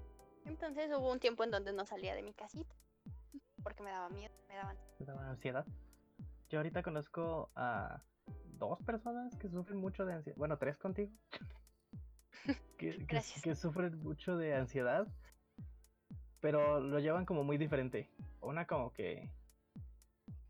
Entonces 0.46 0.90
hubo 0.96 1.12
un 1.12 1.20
tiempo 1.20 1.44
en 1.44 1.52
donde 1.52 1.74
no 1.74 1.86
salía 1.86 2.16
de 2.16 2.24
mi 2.24 2.34
casita. 2.34 2.74
Porque 3.62 3.84
me 3.84 3.92
daba 3.92 4.08
miedo, 4.08 4.34
me 4.48 4.56
daban 4.56 4.78
¿Te 4.98 5.04
daba 5.04 5.30
ansiedad? 5.30 5.66
Yo 6.48 6.60
ahorita 6.60 6.82
conozco 6.82 7.50
a 7.56 8.02
dos 8.70 8.82
personas 8.84 9.36
que 9.38 9.50
sufren 9.50 9.80
mucho 9.80 10.06
de 10.06 10.14
ansiedad. 10.14 10.38
Bueno, 10.38 10.58
tres 10.58 10.78
contigo. 10.78 11.12
que, 12.78 12.98
que- 12.98 13.06
Gracias. 13.06 13.42
que 13.42 13.56
sufren 13.56 13.98
mucho 14.00 14.38
de 14.38 14.56
ansiedad. 14.56 15.08
Pero 16.40 16.80
lo 16.80 17.00
llevan 17.00 17.26
como 17.26 17.44
muy 17.44 17.58
diferente. 17.58 18.10
Una 18.42 18.66
como 18.66 18.92
que. 18.94 19.30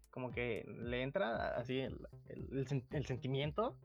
Como 0.10 0.32
que 0.32 0.66
le 0.68 1.02
entra 1.04 1.56
así 1.56 1.80
el, 1.80 2.08
el- 2.30 2.58
el 2.60 2.68
sen- 2.68 2.86
el 2.92 3.06
sentimiento. 3.06 3.76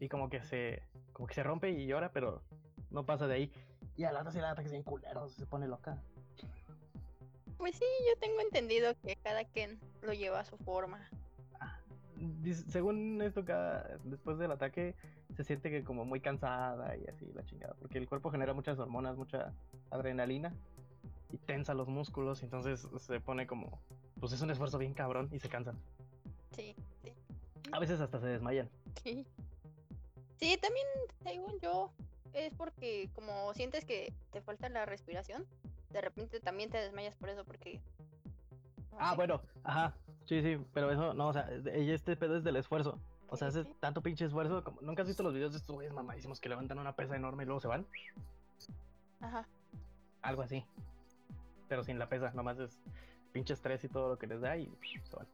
Y 0.00 0.08
como 0.08 0.28
que 0.28 0.42
se. 0.42 0.82
Como 1.12 1.26
que 1.26 1.34
se 1.34 1.42
rompe 1.42 1.70
y 1.70 1.86
llora, 1.86 2.12
pero 2.12 2.42
no 2.90 3.04
pasa 3.06 3.26
de 3.26 3.34
ahí. 3.34 3.52
Y 3.96 4.04
a 4.04 4.12
la 4.12 4.20
otra 4.20 4.32
sí 4.32 4.38
la 4.38 4.50
ataques 4.52 4.70
bien 4.70 4.84
culero, 4.84 5.28
se 5.28 5.44
pone 5.46 5.66
loca. 5.66 6.00
Pues 7.56 7.74
sí, 7.74 7.84
yo 8.08 8.20
tengo 8.20 8.40
entendido 8.40 8.94
que 9.02 9.16
cada 9.16 9.44
quien 9.44 9.80
lo 10.02 10.12
lleva 10.12 10.40
a 10.40 10.44
su 10.44 10.56
forma. 10.58 11.08
Según 12.68 13.20
esto, 13.22 13.44
cada, 13.44 13.96
después 14.04 14.38
del 14.38 14.50
ataque 14.52 14.94
se 15.36 15.44
siente 15.44 15.70
que 15.70 15.84
como 15.84 16.04
muy 16.04 16.20
cansada 16.20 16.96
y 16.96 17.06
así 17.06 17.30
la 17.34 17.44
chingada, 17.44 17.74
porque 17.80 17.98
el 17.98 18.08
cuerpo 18.08 18.30
genera 18.30 18.54
muchas 18.54 18.78
hormonas, 18.78 19.16
mucha 19.16 19.52
adrenalina 19.90 20.52
y 21.30 21.38
tensa 21.38 21.74
los 21.74 21.88
músculos, 21.88 22.40
y 22.42 22.46
entonces 22.46 22.88
se 22.98 23.20
pone 23.20 23.46
como, 23.46 23.78
pues 24.18 24.32
es 24.32 24.40
un 24.40 24.50
esfuerzo 24.50 24.78
bien 24.78 24.94
cabrón 24.94 25.28
y 25.32 25.38
se 25.38 25.48
cansan. 25.48 25.76
Sí, 26.56 26.74
sí. 27.02 27.12
A 27.70 27.78
veces 27.78 28.00
hasta 28.00 28.18
se 28.18 28.26
desmayan. 28.26 28.68
Sí. 29.02 29.26
Sí, 30.36 30.56
también, 30.60 30.86
según 31.22 31.58
yo, 31.60 31.92
es 32.32 32.52
porque 32.54 33.10
como 33.14 33.52
sientes 33.54 33.84
que 33.84 34.12
te 34.32 34.40
falta 34.40 34.68
la 34.68 34.86
respiración, 34.86 35.44
de 35.90 36.00
repente 36.00 36.40
también 36.40 36.70
te 36.70 36.78
desmayas 36.78 37.14
por 37.16 37.28
eso, 37.28 37.44
porque... 37.44 37.80
no 38.92 38.98
Ah, 38.98 39.10
sé. 39.10 39.16
bueno, 39.16 39.40
ajá, 39.64 39.94
sí, 40.28 40.42
sí, 40.42 40.64
pero 40.72 40.90
eso, 40.92 41.14
no, 41.14 41.28
o 41.28 41.32
sea, 41.32 41.48
ella 41.72 41.94
este 41.94 42.16
pedo 42.16 42.36
es 42.36 42.44
del 42.44 42.56
esfuerzo. 42.56 43.00
O 43.30 43.36
sea, 43.36 43.50
Sí, 43.50 43.58
hace 43.60 43.68
sí. 43.68 43.76
tanto 43.80 44.02
pinche 44.02 44.24
esfuerzo, 44.24 44.62
como, 44.64 44.80
¿nunca 44.80 45.02
has 45.02 45.08
visto 45.08 45.22
los 45.22 45.34
videos 45.34 45.52
de 45.52 45.58
estos 45.58 45.74
güeyes 45.74 45.92
mamadísimos 45.92 46.40
que 46.40 46.48
levantan 46.48 46.78
una 46.78 46.94
pesa 46.94 47.16
enorme 47.16 47.42
y 47.42 47.46
luego 47.46 47.60
se 47.60 47.68
van? 47.68 47.86
Ajá. 49.20 49.46
Algo 50.22 50.42
así. 50.42 50.64
Pero 51.68 51.84
sin 51.84 51.98
la 51.98 52.08
pesa, 52.08 52.30
nomás 52.32 52.58
es 52.58 52.78
pinche 53.32 53.52
estrés 53.54 53.84
y 53.84 53.88
todo 53.88 54.08
lo 54.08 54.18
que 54.18 54.26
les 54.26 54.40
da 54.40 54.56
y 54.56 54.66
se 55.04 55.16
van. 55.16 55.26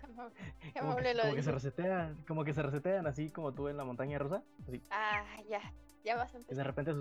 Qué 0.00 0.06
amable, 0.06 0.34
qué 0.60 0.72
Como 0.80 0.92
amable 0.92 1.08
que, 1.10 1.14
lo 1.14 1.22
como 1.22 1.34
que 1.34 1.42
se 1.42 1.52
resetean, 1.52 2.24
como 2.26 2.44
que 2.44 2.52
se 2.54 2.62
resetean 2.62 3.06
así 3.06 3.30
como 3.30 3.52
tú 3.52 3.68
en 3.68 3.76
la 3.76 3.84
montaña 3.84 4.18
rusa, 4.18 4.42
así. 4.66 4.82
Ah, 4.90 5.24
ya, 5.48 5.60
ya 6.04 6.16
vas 6.16 6.34
a 6.34 6.38
Y 6.38 6.54
de 6.54 6.64
repente 6.64 6.94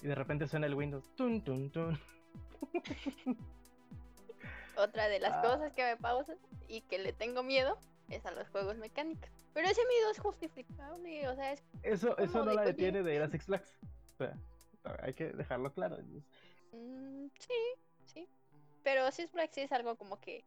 y 0.00 0.06
de 0.06 0.14
repente 0.14 0.46
suena 0.46 0.66
el 0.66 0.74
Windows. 0.74 1.10
Tun 1.16 1.42
tun 1.42 1.70
tun. 1.70 1.98
Otra 4.80 5.08
de 5.08 5.20
las 5.20 5.32
Ah. 5.34 5.42
cosas 5.42 5.72
que 5.72 5.84
me 5.84 5.96
pausa 5.96 6.34
y 6.68 6.80
que 6.82 6.98
le 6.98 7.12
tengo 7.12 7.42
miedo 7.42 7.78
es 8.08 8.24
a 8.26 8.30
los 8.32 8.48
juegos 8.48 8.76
mecánicos. 8.76 9.28
Pero 9.52 9.68
ese 9.68 9.80
miedo 9.86 10.10
es 10.10 10.18
justificable, 10.18 11.28
o 11.28 11.34
sea, 11.34 11.52
es... 11.52 11.62
Eso, 11.82 12.16
eso 12.18 12.38
no 12.44 12.50
de, 12.50 12.54
la 12.56 12.64
detiene 12.64 13.02
de 13.02 13.14
ir 13.14 13.22
a 13.22 13.28
Six 13.28 13.44
Flags. 13.46 13.78
O 14.14 14.16
sea, 14.16 14.34
hay 15.02 15.14
que 15.14 15.26
dejarlo 15.32 15.72
claro. 15.72 15.98
mm, 16.72 17.26
sí, 17.38 17.54
sí. 18.06 18.28
Pero 18.82 19.10
Six 19.10 19.30
Flags 19.30 19.54
sí 19.54 19.60
es 19.62 19.72
algo 19.72 19.96
como 19.96 20.18
que 20.20 20.44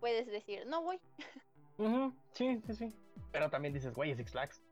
puedes 0.00 0.26
decir, 0.26 0.66
no 0.66 0.82
voy. 0.82 1.00
Sí, 2.32 2.60
sí, 2.66 2.74
sí. 2.74 2.94
Pero 3.32 3.50
también 3.50 3.74
dices, 3.74 3.94
güey, 3.94 4.10
es 4.12 4.16
Six 4.18 4.30
Flags. 4.32 4.62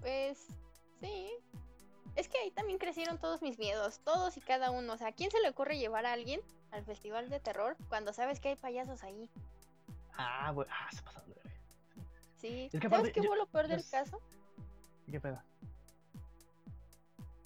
Pues 0.00 0.46
sí. 1.00 1.30
Es 2.18 2.28
que 2.28 2.36
ahí 2.38 2.50
también 2.50 2.78
crecieron 2.78 3.18
todos 3.18 3.42
mis 3.42 3.58
miedos, 3.60 4.00
todos 4.00 4.36
y 4.36 4.40
cada 4.40 4.72
uno. 4.72 4.92
O 4.94 4.96
sea, 4.96 5.08
¿a 5.08 5.12
quién 5.12 5.30
se 5.30 5.40
le 5.40 5.48
ocurre 5.50 5.78
llevar 5.78 6.04
a 6.04 6.12
alguien 6.12 6.40
al 6.72 6.84
festival 6.84 7.28
de 7.30 7.38
terror 7.38 7.76
cuando 7.88 8.12
sabes 8.12 8.40
que 8.40 8.48
hay 8.48 8.56
payasos 8.56 9.04
ahí? 9.04 9.30
Ah, 10.14 10.50
güey, 10.50 10.66
ah, 10.68 10.88
se 10.92 11.00
pasaron 11.02 11.30
de. 11.30 11.36
Sí. 12.38 12.68
Es 12.72 12.80
que 12.80 12.88
¿Sabes 12.88 13.12
qué 13.12 13.22
fue 13.22 13.36
lo 13.36 13.46
peor 13.46 13.66
yo 13.68 13.76
del 13.76 13.88
caso? 13.88 14.20
¿Qué 15.08 15.20
pedo? 15.20 15.40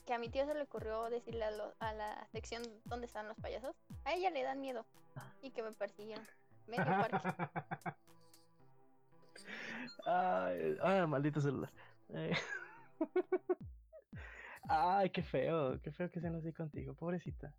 Que 0.06 0.14
a 0.14 0.18
mi 0.18 0.30
tío 0.30 0.46
se 0.46 0.54
le 0.54 0.62
ocurrió 0.62 1.04
decirle 1.10 1.44
a, 1.44 1.50
lo- 1.50 1.74
a 1.78 1.92
la 1.92 2.26
sección 2.32 2.62
donde 2.86 3.04
están 3.06 3.28
los 3.28 3.36
payasos, 3.36 3.76
a 4.06 4.14
ella 4.14 4.30
le 4.30 4.42
dan 4.42 4.60
miedo 4.62 4.86
Ah. 5.16 5.30
y 5.42 5.50
que 5.50 5.62
me 5.62 5.72
persiguieron. 5.72 6.26
Medio 6.66 6.84
parque. 6.86 7.18
Ay, 10.06 10.78
ah, 10.82 11.06
maldito 11.06 11.42
celular. 11.42 11.70
Eh. 12.14 12.34
Ay, 14.68 15.10
qué 15.10 15.22
feo, 15.22 15.80
qué 15.82 15.90
feo 15.90 16.10
que 16.10 16.20
sean 16.20 16.36
así 16.36 16.52
contigo, 16.52 16.94
pobrecita. 16.94 17.54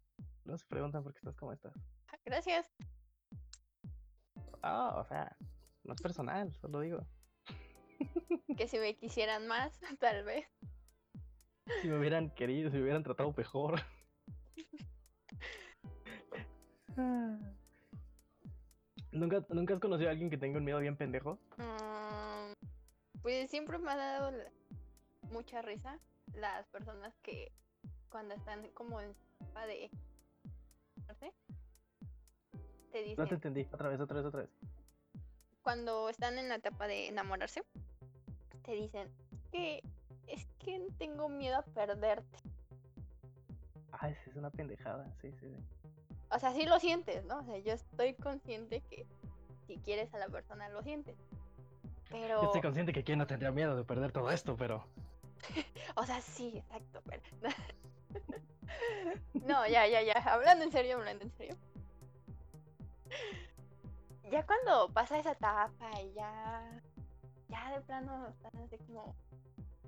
No 0.45 0.57
se 0.57 0.65
preguntan 0.65 1.03
por 1.03 1.13
qué 1.13 1.19
estás 1.19 1.35
como 1.35 1.53
estás. 1.53 1.73
Gracias. 2.25 2.71
Ah, 4.61 4.95
o 4.97 5.05
sea, 5.05 5.35
no 5.83 5.93
es 5.93 6.01
personal, 6.01 6.53
solo 6.55 6.79
digo. 6.79 7.05
Que 8.57 8.67
si 8.67 8.77
me 8.77 8.95
quisieran 8.95 9.47
más, 9.47 9.79
tal 9.99 10.23
vez. 10.23 10.45
Si 11.81 11.87
me 11.87 11.97
hubieran 11.97 12.29
querido, 12.31 12.69
si 12.69 12.77
me 12.77 12.83
hubieran 12.83 13.03
tratado 13.03 13.33
mejor. 13.35 13.81
Ah. 16.97 17.37
¿Nunca, 19.11 19.45
¿Nunca 19.49 19.75
has 19.75 19.79
conocido 19.79 20.09
a 20.09 20.11
alguien 20.11 20.29
que 20.29 20.37
tenga 20.37 20.57
un 20.57 20.65
miedo 20.65 20.79
bien 20.79 20.97
pendejo? 20.97 21.37
Mm, 21.57 22.53
pues 23.21 23.49
siempre 23.51 23.77
me 23.77 23.91
ha 23.91 23.95
dado 23.95 24.31
mucha 25.29 25.61
risa 25.61 25.99
las 26.35 26.65
personas 26.67 27.13
que 27.21 27.51
cuando 28.09 28.33
están 28.35 28.67
como 28.73 28.99
en 29.01 29.15
etapa 29.39 29.65
de 29.67 29.89
¿sí? 31.19 31.31
te 32.91 33.15
No 33.15 33.25
dicen 33.25 33.27
te 33.27 33.35
entendí. 33.35 33.67
Otra 33.71 33.89
vez, 33.89 33.99
otra 33.99 34.17
vez, 34.17 34.25
otra 34.25 34.41
vez. 34.41 34.49
cuando 35.61 36.09
están 36.09 36.37
en 36.37 36.49
la 36.49 36.55
etapa 36.55 36.87
de 36.87 37.07
enamorarse 37.07 37.63
te 38.63 38.73
dicen 38.73 39.09
que 39.51 39.83
es 40.27 40.45
que 40.59 40.87
tengo 40.97 41.27
miedo 41.29 41.57
a 41.57 41.63
perderte 41.63 42.37
sí, 44.01 44.29
es 44.29 44.35
una 44.35 44.49
pendejada. 44.49 45.05
Sí, 45.21 45.31
sí, 45.39 45.47
sí. 45.49 45.55
o 46.29 46.39
sea 46.39 46.53
sí 46.53 46.65
lo 46.65 46.79
sientes 46.79 47.23
no 47.25 47.39
o 47.39 47.43
sea 47.43 47.57
yo 47.59 47.73
estoy 47.73 48.13
consciente 48.15 48.81
que 48.89 49.05
si 49.67 49.77
quieres 49.77 50.13
a 50.13 50.17
la 50.17 50.27
persona 50.27 50.67
lo 50.69 50.81
sientes 50.83 51.15
pero 52.09 52.41
Yo 52.41 52.45
estoy 52.47 52.61
consciente 52.61 52.93
que 52.93 52.99
aquí 52.99 53.15
no 53.15 53.25
tendría 53.25 53.51
miedo 53.51 53.75
de 53.75 53.83
perder 53.83 54.11
todo 54.11 54.29
esto, 54.29 54.55
pero. 54.55 54.85
O 55.95 56.05
sea, 56.05 56.21
sí, 56.21 56.57
exacto, 56.57 57.01
pero... 57.05 57.21
No, 59.45 59.67
ya, 59.67 59.85
ya, 59.87 60.01
ya. 60.01 60.13
Hablando 60.13 60.63
en 60.63 60.71
serio, 60.71 60.97
hablando 60.97 61.23
en 61.23 61.31
serio. 61.31 61.55
Ya 64.31 64.45
cuando 64.45 64.89
pasa 64.93 65.19
esa 65.19 65.33
etapa 65.33 66.01
y 66.01 66.13
ya... 66.13 66.81
Ya 67.49 67.71
de 67.71 67.81
plano 67.81 68.27
estás 68.27 68.55
así 68.55 68.77
como... 68.87 69.15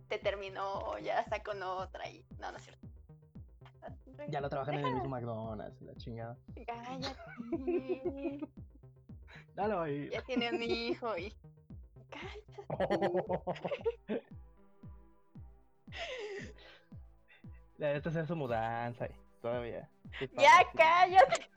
Te 0.08 0.20
terminó, 0.20 1.00
ya 1.00 1.20
está 1.20 1.41
con 1.41 1.63
otra 1.63 2.08
y... 2.10 2.24
No, 2.39 2.52
no 2.52 2.58
es 2.58 2.63
cierto. 2.63 2.88
Ya 4.30 4.41
lo 4.41 4.50
trabajan 4.50 4.76
en 4.76 4.86
el 4.86 4.94
mismo 4.94 5.10
McDonald's, 5.10 5.82
la 5.82 5.96
chingada. 5.96 6.38
Cállate. 6.65 7.15
Dale 9.56 9.74
ahí. 9.74 10.10
Ya 10.12 10.22
tiene 10.22 10.50
un 10.50 10.62
hijo 10.62 11.18
y... 11.18 11.34
Cállate. 12.10 14.22
Ya 17.77 17.91
esta 17.91 18.10
hacer 18.10 18.25
su 18.25 18.36
mudanza 18.36 19.08
y 19.08 19.15
todavía. 19.41 19.89
Ya, 20.38 20.65
cállate. 20.75 21.49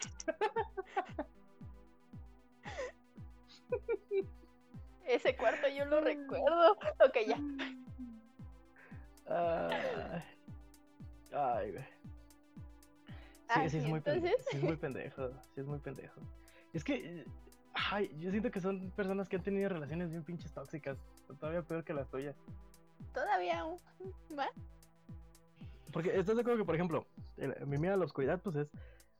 Ese 5.06 5.36
cuarto 5.36 5.68
yo 5.68 5.84
lo 5.86 6.00
recuerdo. 6.00 6.72
Ok, 7.00 7.16
ya. 7.26 7.38
Ay, 9.30 10.22
ay, 11.32 11.72
güey. 11.72 11.84
Sí, 11.84 13.54
Ah, 13.54 13.68
sí, 13.68 13.78
es 13.78 13.86
muy 13.86 14.00
pendejo. 14.00 14.36
Sí, 14.50 14.56
es 14.58 14.62
muy 14.62 14.76
pendejo. 14.76 15.30
Sí, 15.54 15.60
es 15.60 15.66
muy 15.66 15.78
pendejo. 15.78 16.20
Es 16.74 16.84
que. 16.84 17.24
Ay, 17.72 18.10
yo 18.18 18.30
siento 18.30 18.50
que 18.50 18.60
son 18.60 18.90
personas 18.90 19.28
que 19.28 19.36
han 19.36 19.42
tenido 19.42 19.68
relaciones 19.68 20.10
bien 20.10 20.24
pinches 20.24 20.52
tóxicas. 20.52 20.98
Todavía 21.40 21.62
peor 21.62 21.84
que 21.84 21.94
las 21.94 22.10
tuyas. 22.10 22.36
Todavía 23.14 23.64
un 23.64 23.78
más. 24.34 24.50
Porque 25.92 26.16
estás 26.18 26.36
de 26.36 26.42
acuerdo 26.42 26.58
que, 26.58 26.64
por 26.66 26.74
ejemplo, 26.74 27.06
el- 27.36 27.66
mi 27.66 27.78
miedo 27.78 27.94
a 27.94 27.96
la 27.96 28.04
oscuridad, 28.04 28.40
pues 28.42 28.56
es 28.56 28.68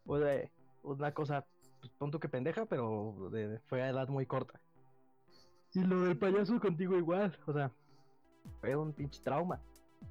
o 0.06 0.18
de 0.18 0.50
una 0.82 1.12
cosa, 1.12 1.44
pues, 1.80 1.92
pon 1.98 2.10
tú 2.10 2.18
que 2.20 2.28
pendeja, 2.28 2.66
pero 2.66 3.28
de, 3.30 3.58
fue 3.68 3.82
a 3.82 3.88
edad 3.88 4.08
muy 4.08 4.26
corta. 4.26 4.60
Y 5.74 5.80
lo 5.80 6.02
del 6.02 6.18
payaso 6.18 6.58
contigo 6.60 6.96
igual, 6.96 7.38
o 7.46 7.52
sea, 7.52 7.70
fue 8.60 8.74
un 8.74 8.92
pinche 8.92 9.20
trauma. 9.22 9.60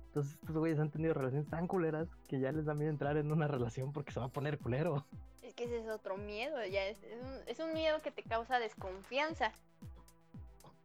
Entonces 0.08 0.34
estos 0.34 0.56
güeyes 0.58 0.80
han 0.80 0.92
tenido 0.92 1.14
relaciones 1.14 1.50
tan 1.50 1.68
culeras 1.68 2.08
que 2.28 2.40
ya 2.40 2.52
les 2.52 2.66
da 2.66 2.74
miedo 2.74 2.90
entrar 2.90 3.18
en 3.18 3.32
una 3.32 3.48
relación 3.48 3.92
porque 3.92 4.12
se 4.12 4.20
va 4.20 4.28
a 4.28 4.30
poner 4.30 4.58
culero. 4.60 5.06
Es 5.42 5.54
que 5.54 5.64
ese 5.66 5.80
es 5.80 5.88
otro 5.88 6.18
miedo. 6.18 6.58
Ya 6.66 6.86
es, 6.86 7.02
es 7.04 7.24
un, 7.24 7.48
es 7.48 7.60
un 7.60 7.74
miedo 7.74 8.02
que 8.02 8.12
te 8.12 8.24
causa 8.24 8.60
desconfianza. 8.60 9.52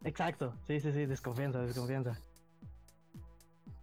Exacto, 0.05 0.55
sí, 0.67 0.81
sí, 0.81 0.93
sí, 0.93 1.07
desconfianza, 1.07 1.61
desconfianza. 1.61 2.19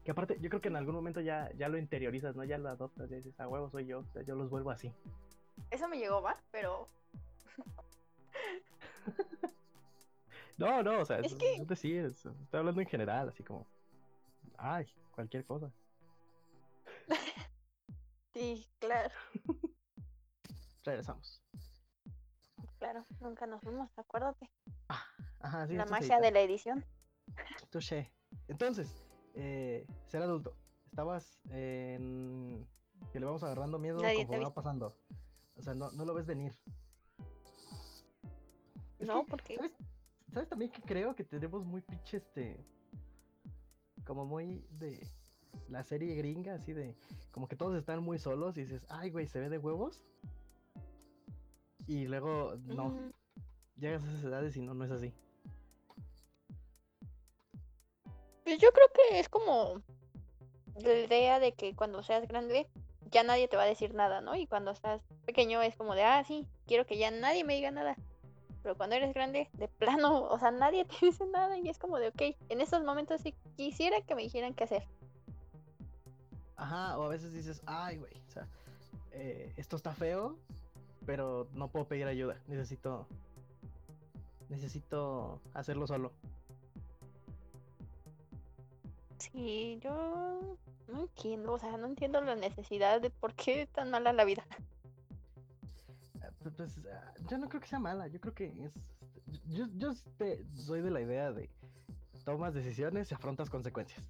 Que 0.10 0.14
aparte, 0.14 0.40
yo 0.42 0.50
creo 0.50 0.60
que 0.60 0.70
en 0.70 0.76
algún 0.76 0.96
momento 0.96 1.22
ya, 1.22 1.52
ya 1.56 1.70
lo 1.70 1.78
interiorizas, 1.78 2.36
¿no? 2.36 2.44
Ya 2.44 2.58
lo 2.58 2.68
adoptas, 2.70 3.08
ya 3.12 3.18
dices, 3.18 3.40
a 3.40 3.48
huevo 3.48 3.70
soy 3.70 3.86
yo, 3.86 4.00
o 4.00 4.06
sea, 4.12 4.24
yo 4.24 4.34
los 4.34 4.50
vuelvo 4.50 4.72
así. 4.72 4.92
Eso 5.70 5.88
me 5.88 6.00
llegó, 6.00 6.20
¿va? 6.20 6.36
Pero 6.50 6.88
No, 10.58 10.82
no, 10.82 11.02
o 11.02 11.06
sea, 11.06 11.20
Es 11.20 11.32
es, 11.32 11.36
que- 11.38 11.58
es 11.58 11.68
decir, 11.68 12.06
es- 12.06 12.26
estoy 12.26 12.58
hablando 12.60 12.82
en 12.82 12.88
general, 12.88 13.30
así 13.30 13.44
como, 13.44 13.68
ay, 14.58 14.88
cualquier 15.14 15.46
cosa. 15.46 15.72
sí, 18.34 18.68
claro, 18.80 19.14
Regresamos. 20.86 21.40
claro. 22.80 23.06
Nunca 23.22 23.46
nos 23.46 23.62
fuimos, 23.62 23.92
acuérdate. 23.96 24.50
Ajá, 25.40 25.68
sí, 25.68 25.76
La 25.76 25.86
magia 25.86 26.20
de 26.20 26.32
la 26.32 26.40
edición. 26.42 26.84
Touché. 27.70 28.12
Entonces, 28.48 29.06
eh, 29.36 29.86
ser 30.08 30.22
adulto. 30.22 30.56
Estabas 30.86 31.40
en. 31.52 32.68
que 33.12 33.20
le 33.20 33.26
vamos 33.26 33.44
agarrando 33.44 33.80
miedo 33.80 34.02
Nadie 34.02 34.18
conforme 34.26 34.46
va 34.46 34.54
pasando. 34.54 34.96
O 35.56 35.62
sea, 35.62 35.74
no, 35.74 35.92
no 35.92 36.06
lo 36.06 36.14
ves 36.14 36.26
venir. 36.26 36.56
Es 39.00 39.08
No, 39.08 39.24
que, 39.24 39.30
porque 39.30 39.56
¿sabes, 39.56 39.72
¿Sabes 40.34 40.50
también 40.50 40.72
que 40.72 40.82
creo 40.82 41.16
que 41.16 41.24
tenemos 41.24 41.66
muy 41.66 41.82
pinche 41.82 42.18
este. 42.18 42.66
Como 44.06 44.26
muy 44.26 44.66
de 44.72 45.06
la 45.70 45.84
serie 45.84 46.16
gringa, 46.16 46.56
así 46.56 46.74
de. 46.74 46.96
Como 47.32 47.48
que 47.48 47.56
todos 47.56 47.78
están 47.78 48.04
muy 48.04 48.18
solos 48.20 48.58
y 48.58 48.62
dices, 48.62 48.86
ay, 48.90 49.12
güey, 49.12 49.28
se 49.28 49.40
ve 49.40 49.50
de 49.50 49.58
huevos. 49.58 50.02
Y 51.88 52.08
luego, 52.08 52.56
no, 52.68 52.90
mm, 52.90 53.12
llegas 53.78 54.04
a 54.04 54.08
esas 54.08 54.24
edades 54.24 54.56
y 54.58 54.62
no, 54.62 54.74
no 54.74 54.86
es 54.86 54.92
así. 54.92 55.14
Pues 58.50 58.60
yo 58.60 58.72
creo 58.72 58.88
que 58.96 59.20
es 59.20 59.30
como 59.30 59.80
la 60.82 60.94
idea 60.94 61.40
de 61.40 61.52
que 61.52 61.76
cuando 61.76 62.02
seas 62.02 62.28
grande 62.28 62.68
ya 63.12 63.22
nadie 63.22 63.48
te 63.48 63.58
va 63.58 63.62
a 63.62 63.68
decir 63.68 63.94
nada, 63.94 64.22
¿no? 64.22 64.36
Y 64.36 64.48
cuando 64.48 64.72
estás 64.72 65.04
pequeño 65.28 65.62
es 65.62 65.76
como 65.76 65.94
de, 65.94 66.04
ah, 66.04 66.24
sí, 66.24 66.48
quiero 66.66 66.88
que 66.88 66.98
ya 66.98 67.12
nadie 67.12 67.44
me 67.44 67.54
diga 67.54 67.70
nada. 67.70 67.96
Pero 68.64 68.76
cuando 68.76 68.96
eres 68.96 69.14
grande, 69.14 69.50
de 69.54 69.68
plano, 69.68 70.24
o 70.24 70.40
sea, 70.40 70.50
nadie 70.50 70.84
te 71.00 71.06
dice 71.06 71.28
nada 71.28 71.60
y 71.60 71.70
es 71.70 71.78
como 71.78 72.00
de, 72.00 72.08
ok, 72.08 72.22
en 72.50 72.60
estos 72.60 72.84
momentos 72.84 73.22
sí 73.22 73.36
quisiera 73.56 74.02
que 74.02 74.16
me 74.16 74.24
dijeran 74.24 74.56
qué 74.56 74.64
hacer. 74.64 74.84
Ajá, 76.56 76.98
o 76.98 77.04
a 77.04 77.10
veces 77.10 77.32
dices, 77.32 77.62
ay, 77.68 77.98
güey, 77.98 78.14
o 78.30 78.32
sea, 78.32 78.48
eh, 79.12 79.54
esto 79.58 79.76
está 79.76 79.94
feo, 79.94 80.40
pero 81.06 81.48
no 81.54 81.68
puedo 81.68 81.88
pedir 81.88 82.08
ayuda. 82.08 82.40
Necesito. 82.48 83.06
Necesito 84.50 85.40
hacerlo 85.54 85.86
solo. 85.86 86.12
Sí, 89.20 89.80
yo 89.84 90.58
no 90.88 91.02
entiendo, 91.02 91.54
o 91.54 91.60
sea, 91.60 91.78
no 91.78 91.88
entiendo 91.88 92.22
la 92.22 92.36
necesidad 92.36 93.00
de 93.02 93.10
por 93.10 93.34
qué 93.36 93.64
es 93.64 93.70
tan 93.70 93.92
mala 93.92 94.14
la 94.14 94.24
vida. 94.26 94.44
Ah, 96.22 96.30
pu- 96.44 96.52
Pues 96.56 96.78
ah, 96.92 97.14
yo 97.30 97.38
no 97.38 97.48
creo 97.50 97.62
que 97.62 97.68
sea 97.68 97.80
mala, 97.80 98.08
yo 98.08 98.20
creo 98.20 98.34
que 98.34 98.46
es. 98.48 98.72
Yo, 99.48 99.66
yo 99.76 99.92
este, 99.92 100.44
soy 100.56 100.82
de 100.82 100.90
la 100.92 101.02
idea 101.02 101.32
de 101.32 101.50
tomas 102.26 102.54
decisiones 102.54 103.12
y 103.12 103.14
afrontas 103.14 103.50
consecuencias. 103.50 104.02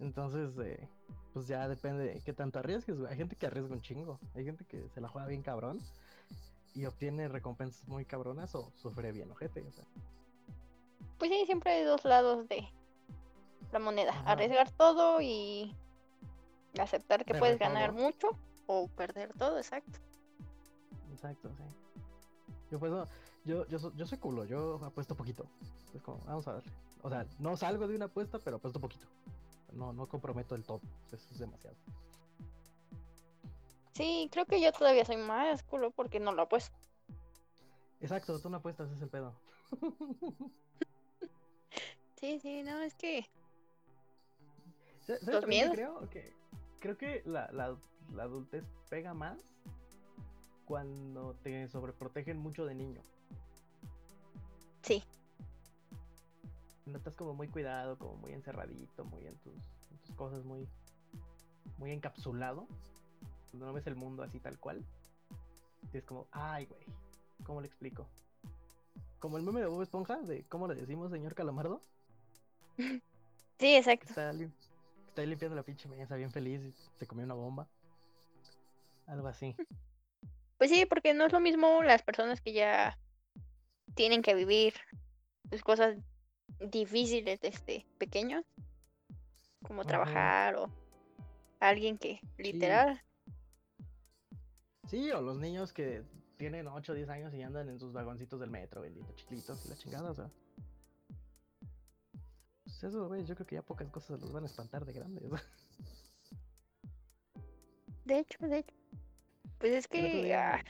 Entonces, 0.00 0.50
eh, 0.64 0.88
pues 1.32 1.46
ya 1.46 1.68
depende 1.68 2.04
de 2.04 2.20
qué 2.20 2.32
tanto 2.32 2.58
arriesgues. 2.58 2.98
güey. 2.98 3.10
Hay 3.10 3.18
gente 3.18 3.36
que 3.36 3.46
arriesga 3.46 3.74
un 3.74 3.80
chingo, 3.82 4.18
hay 4.34 4.44
gente 4.44 4.64
que 4.64 4.88
se 4.90 5.00
la 5.00 5.08
juega 5.08 5.28
bien 5.28 5.42
cabrón 5.42 5.78
y 6.74 6.86
obtiene 6.86 7.28
recompensas 7.28 7.86
muy 7.88 8.04
cabronas 8.04 8.54
o 8.54 8.70
sufre 8.76 9.12
bien 9.12 9.30
ojete. 9.30 9.62
O 9.62 9.72
sea, 9.72 9.84
Pues 11.18 11.30
sí, 11.30 11.42
siempre 11.46 11.72
hay 11.72 11.84
dos 11.84 12.04
lados 12.04 12.48
de 12.48 12.64
la 13.72 13.78
moneda. 13.78 14.12
Ajá. 14.12 14.32
Arriesgar 14.32 14.70
todo 14.70 15.20
y 15.20 15.74
aceptar 16.78 17.24
que 17.24 17.34
puedes 17.34 17.58
ganar 17.58 17.92
todo. 17.92 18.02
mucho 18.02 18.28
o 18.66 18.88
perder 18.88 19.32
todo, 19.34 19.58
exacto. 19.58 19.98
exacto, 21.12 21.50
sí. 21.56 21.64
Yo 22.70 22.78
pues 22.78 22.92
yo, 23.44 23.66
yo, 23.66 23.92
yo 23.94 24.06
soy 24.06 24.18
culo, 24.18 24.44
yo 24.44 24.80
apuesto 24.84 25.14
poquito. 25.14 25.46
Es 25.94 26.02
como, 26.02 26.18
vamos 26.24 26.46
a 26.48 26.54
ver. 26.54 26.64
O 27.02 27.10
sea, 27.10 27.26
no 27.38 27.56
salgo 27.56 27.86
de 27.86 27.96
una 27.96 28.06
apuesta, 28.06 28.38
pero 28.38 28.56
apuesto 28.56 28.80
poquito. 28.80 29.06
No, 29.72 29.92
no 29.92 30.06
comprometo 30.08 30.54
el 30.54 30.64
todo. 30.64 30.80
Eso 31.10 31.26
es 31.32 31.38
demasiado. 31.38 31.76
Sí, 33.94 34.28
creo 34.32 34.46
que 34.46 34.60
yo 34.60 34.72
todavía 34.72 35.04
soy 35.04 35.18
más 35.18 35.62
culo 35.64 35.90
porque 35.90 36.18
no 36.20 36.32
lo 36.32 36.42
apuesto. 36.42 36.74
Exacto, 38.00 38.38
tú 38.40 38.48
no 38.48 38.56
apuestas, 38.58 38.90
es 38.90 39.02
el 39.02 39.08
pedo. 39.08 39.34
Sí, 42.22 42.38
sí, 42.38 42.62
no, 42.62 42.80
es 42.80 42.94
que 42.94 43.22
¿Sa- 43.22 43.41
¿Sabes 45.06 45.40
también 45.40 45.72
creo? 45.72 46.08
Que 46.10 46.32
creo 46.80 46.96
que 46.96 47.22
la, 47.24 47.50
la, 47.52 47.76
la 48.12 48.22
adultez 48.24 48.64
pega 48.88 49.14
más 49.14 49.40
cuando 50.64 51.34
te 51.42 51.68
sobreprotegen 51.68 52.38
mucho 52.38 52.64
de 52.66 52.74
niño. 52.74 53.02
sí. 54.82 55.02
No 56.84 56.98
estás 56.98 57.14
como 57.14 57.32
muy 57.32 57.46
cuidado, 57.48 57.96
como 57.96 58.16
muy 58.16 58.32
encerradito, 58.32 59.04
muy 59.04 59.24
en 59.26 59.36
tus, 59.36 59.54
en 59.90 59.98
tus 59.98 60.14
cosas, 60.16 60.44
muy, 60.44 60.68
muy 61.78 61.92
encapsulado. 61.92 62.66
Cuando 63.50 63.66
no 63.66 63.72
ves 63.72 63.86
el 63.86 63.94
mundo 63.94 64.22
así 64.24 64.40
tal 64.40 64.58
cual. 64.58 64.84
Y 65.92 65.98
es 65.98 66.04
como, 66.04 66.26
ay, 66.32 66.66
güey, 66.66 66.84
¿cómo 67.44 67.60
le 67.60 67.68
explico? 67.68 68.08
Como 69.20 69.36
el 69.36 69.44
meme 69.44 69.60
de 69.60 69.68
Bob 69.68 69.82
Esponja, 69.82 70.16
de 70.22 70.44
cómo 70.48 70.66
le 70.66 70.74
decimos 70.74 71.10
señor 71.12 71.34
Calamardo, 71.34 71.80
Sí, 73.58 73.76
exacto. 73.76 74.08
está, 74.08 74.32
ahí 75.20 75.26
limpiando 75.26 75.56
la 75.56 75.62
pinche 75.62 75.88
mesa 75.88 76.16
bien 76.16 76.30
feliz 76.30 76.62
y 76.62 76.74
se 76.98 77.06
comió 77.06 77.24
una 77.24 77.34
bomba. 77.34 77.68
Algo 79.06 79.28
así. 79.28 79.54
Pues 80.58 80.70
sí, 80.70 80.86
porque 80.86 81.12
no 81.12 81.26
es 81.26 81.32
lo 81.32 81.40
mismo 81.40 81.82
las 81.82 82.02
personas 82.02 82.40
que 82.40 82.52
ya 82.52 82.98
tienen 83.94 84.22
que 84.22 84.34
vivir 84.34 84.74
pues, 85.48 85.62
cosas 85.62 85.96
difíciles 86.60 87.40
desde 87.40 87.84
pequeños, 87.98 88.44
como 89.62 89.84
trabajar 89.84 90.54
o 90.56 90.68
alguien 91.58 91.98
que 91.98 92.20
literal 92.38 93.02
Sí, 94.92 95.10
o 95.10 95.22
los 95.22 95.38
niños 95.38 95.72
que 95.72 96.04
tienen 96.36 96.66
8 96.68 96.92
o 96.92 96.94
10 96.94 97.08
años 97.08 97.32
y 97.32 97.42
andan 97.42 97.68
en 97.68 97.78
sus 97.78 97.92
vagoncitos 97.92 98.38
del 98.40 98.50
metro, 98.50 98.82
bendito 98.82 99.10
chiquitos 99.14 99.64
y 99.64 99.68
la 99.68 99.76
chingada, 99.76 100.10
o 100.10 100.14
sea. 100.14 100.30
Eso, 102.82 103.14
yo 103.16 103.34
creo 103.34 103.46
que 103.46 103.54
ya 103.54 103.62
pocas 103.62 103.88
cosas 103.90 104.20
los 104.20 104.32
van 104.32 104.42
a 104.42 104.46
espantar 104.46 104.84
de 104.84 104.92
grandes. 104.92 105.30
De 108.04 108.18
hecho, 108.18 108.38
de 108.46 108.58
hecho. 108.58 108.74
Pues 109.58 109.72
es 109.72 109.88
El 109.90 110.00
otro 110.04 110.12
que. 110.12 110.22
día, 110.24 110.54
ah, 110.56 110.64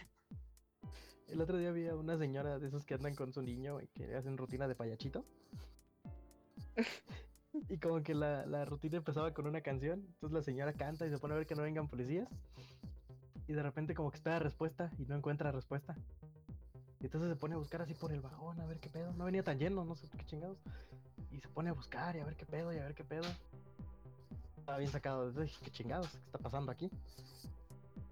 el 1.28 1.40
otro 1.40 1.56
día 1.56 1.72
vi 1.72 1.88
a 1.88 1.96
una 1.96 2.18
señora 2.18 2.58
de 2.58 2.68
esos 2.68 2.84
que 2.84 2.92
andan 2.92 3.14
con 3.14 3.32
su 3.32 3.40
niño 3.40 3.80
y 3.80 3.86
que 3.88 4.14
hacen 4.14 4.36
rutina 4.36 4.68
de 4.68 4.74
payachito. 4.74 5.24
Y 7.68 7.76
como 7.76 8.02
que 8.02 8.14
la, 8.14 8.46
la 8.46 8.64
rutina 8.64 8.96
empezaba 8.96 9.34
con 9.34 9.46
una 9.46 9.60
canción, 9.60 10.00
entonces 10.00 10.32
la 10.32 10.42
señora 10.42 10.72
canta 10.72 11.06
y 11.06 11.10
se 11.10 11.18
pone 11.18 11.34
a 11.34 11.36
ver 11.36 11.46
que 11.46 11.54
no 11.54 11.62
vengan 11.62 11.86
policías. 11.86 12.26
Y 13.46 13.52
de 13.52 13.62
repente 13.62 13.94
como 13.94 14.10
que 14.10 14.16
espera 14.16 14.38
respuesta 14.38 14.90
y 14.98 15.04
no 15.04 15.16
encuentra 15.16 15.52
respuesta. 15.52 15.94
Y 17.00 17.04
entonces 17.04 17.28
se 17.28 17.36
pone 17.36 17.54
a 17.54 17.58
buscar 17.58 17.82
así 17.82 17.92
por 17.92 18.10
el 18.10 18.22
vagón, 18.22 18.58
a 18.58 18.66
ver 18.66 18.80
qué 18.80 18.88
pedo. 18.88 19.12
No 19.12 19.26
venía 19.26 19.42
tan 19.42 19.58
lleno, 19.58 19.84
no 19.84 19.94
sé 19.94 20.08
qué 20.08 20.24
chingados. 20.24 20.56
Y 21.32 21.40
se 21.40 21.48
pone 21.48 21.70
a 21.70 21.72
buscar 21.72 22.14
y 22.16 22.20
a 22.20 22.24
ver 22.24 22.36
qué 22.36 22.46
pedo 22.46 22.72
y 22.72 22.78
a 22.78 22.84
ver 22.84 22.94
qué 22.94 23.04
pedo. 23.04 23.24
Estaba 24.58 24.78
bien 24.78 24.90
sacado. 24.90 25.28
Entonces 25.28 25.50
dije, 25.52 25.64
qué 25.64 25.70
chingados, 25.70 26.08
¿qué 26.08 26.18
está 26.26 26.38
pasando 26.38 26.70
aquí? 26.70 26.90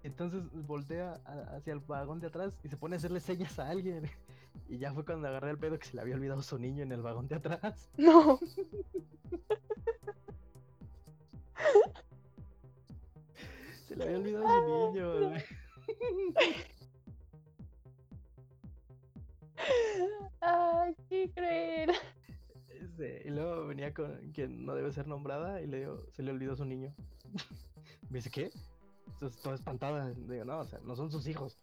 Entonces 0.03 0.41
voltea 0.67 1.19
a- 1.25 1.55
hacia 1.57 1.73
el 1.73 1.79
vagón 1.79 2.19
de 2.19 2.27
atrás 2.27 2.53
y 2.63 2.69
se 2.69 2.77
pone 2.77 2.95
a 2.95 2.97
hacerle 2.97 3.19
señas 3.19 3.57
a 3.59 3.69
alguien. 3.69 4.09
Y 4.67 4.77
ya 4.77 4.93
fue 4.93 5.03
cuando 5.05 5.27
agarré 5.27 5.51
el 5.51 5.57
pedo 5.57 5.77
que 5.79 5.85
se 5.85 5.95
le 5.95 6.01
había 6.01 6.15
olvidado 6.15 6.41
su 6.41 6.57
niño 6.57 6.83
en 6.83 6.91
el 6.93 7.01
vagón 7.01 7.27
de 7.27 7.35
atrás. 7.35 7.89
No. 7.97 8.39
Se 13.87 13.95
le 13.95 14.03
había 14.03 14.17
olvidado 14.17 14.91
su 14.91 14.93
niño. 14.93 15.33
Ay, 20.41 20.95
qué 21.09 21.29
cruel. 21.35 21.91
Este, 23.01 23.27
y 23.27 23.31
luego 23.31 23.65
venía 23.65 23.93
con 23.93 24.31
quien 24.31 24.65
no 24.65 24.75
debe 24.75 24.91
ser 24.91 25.07
nombrada 25.07 25.59
y 25.61 25.67
le 25.67 25.79
digo, 25.79 26.05
se 26.11 26.21
le 26.21 26.31
olvidó 26.31 26.55
su 26.55 26.65
niño. 26.65 26.93
Me 28.09 28.19
dice, 28.19 28.29
¿qué? 28.29 28.51
Entonces, 29.07 29.41
toda 29.41 29.55
espantada. 29.55 30.11
Digo, 30.11 30.45
no, 30.45 30.59
o 30.59 30.65
sea, 30.65 30.79
no 30.83 30.95
son 30.95 31.11
sus 31.11 31.25
hijos. 31.27 31.57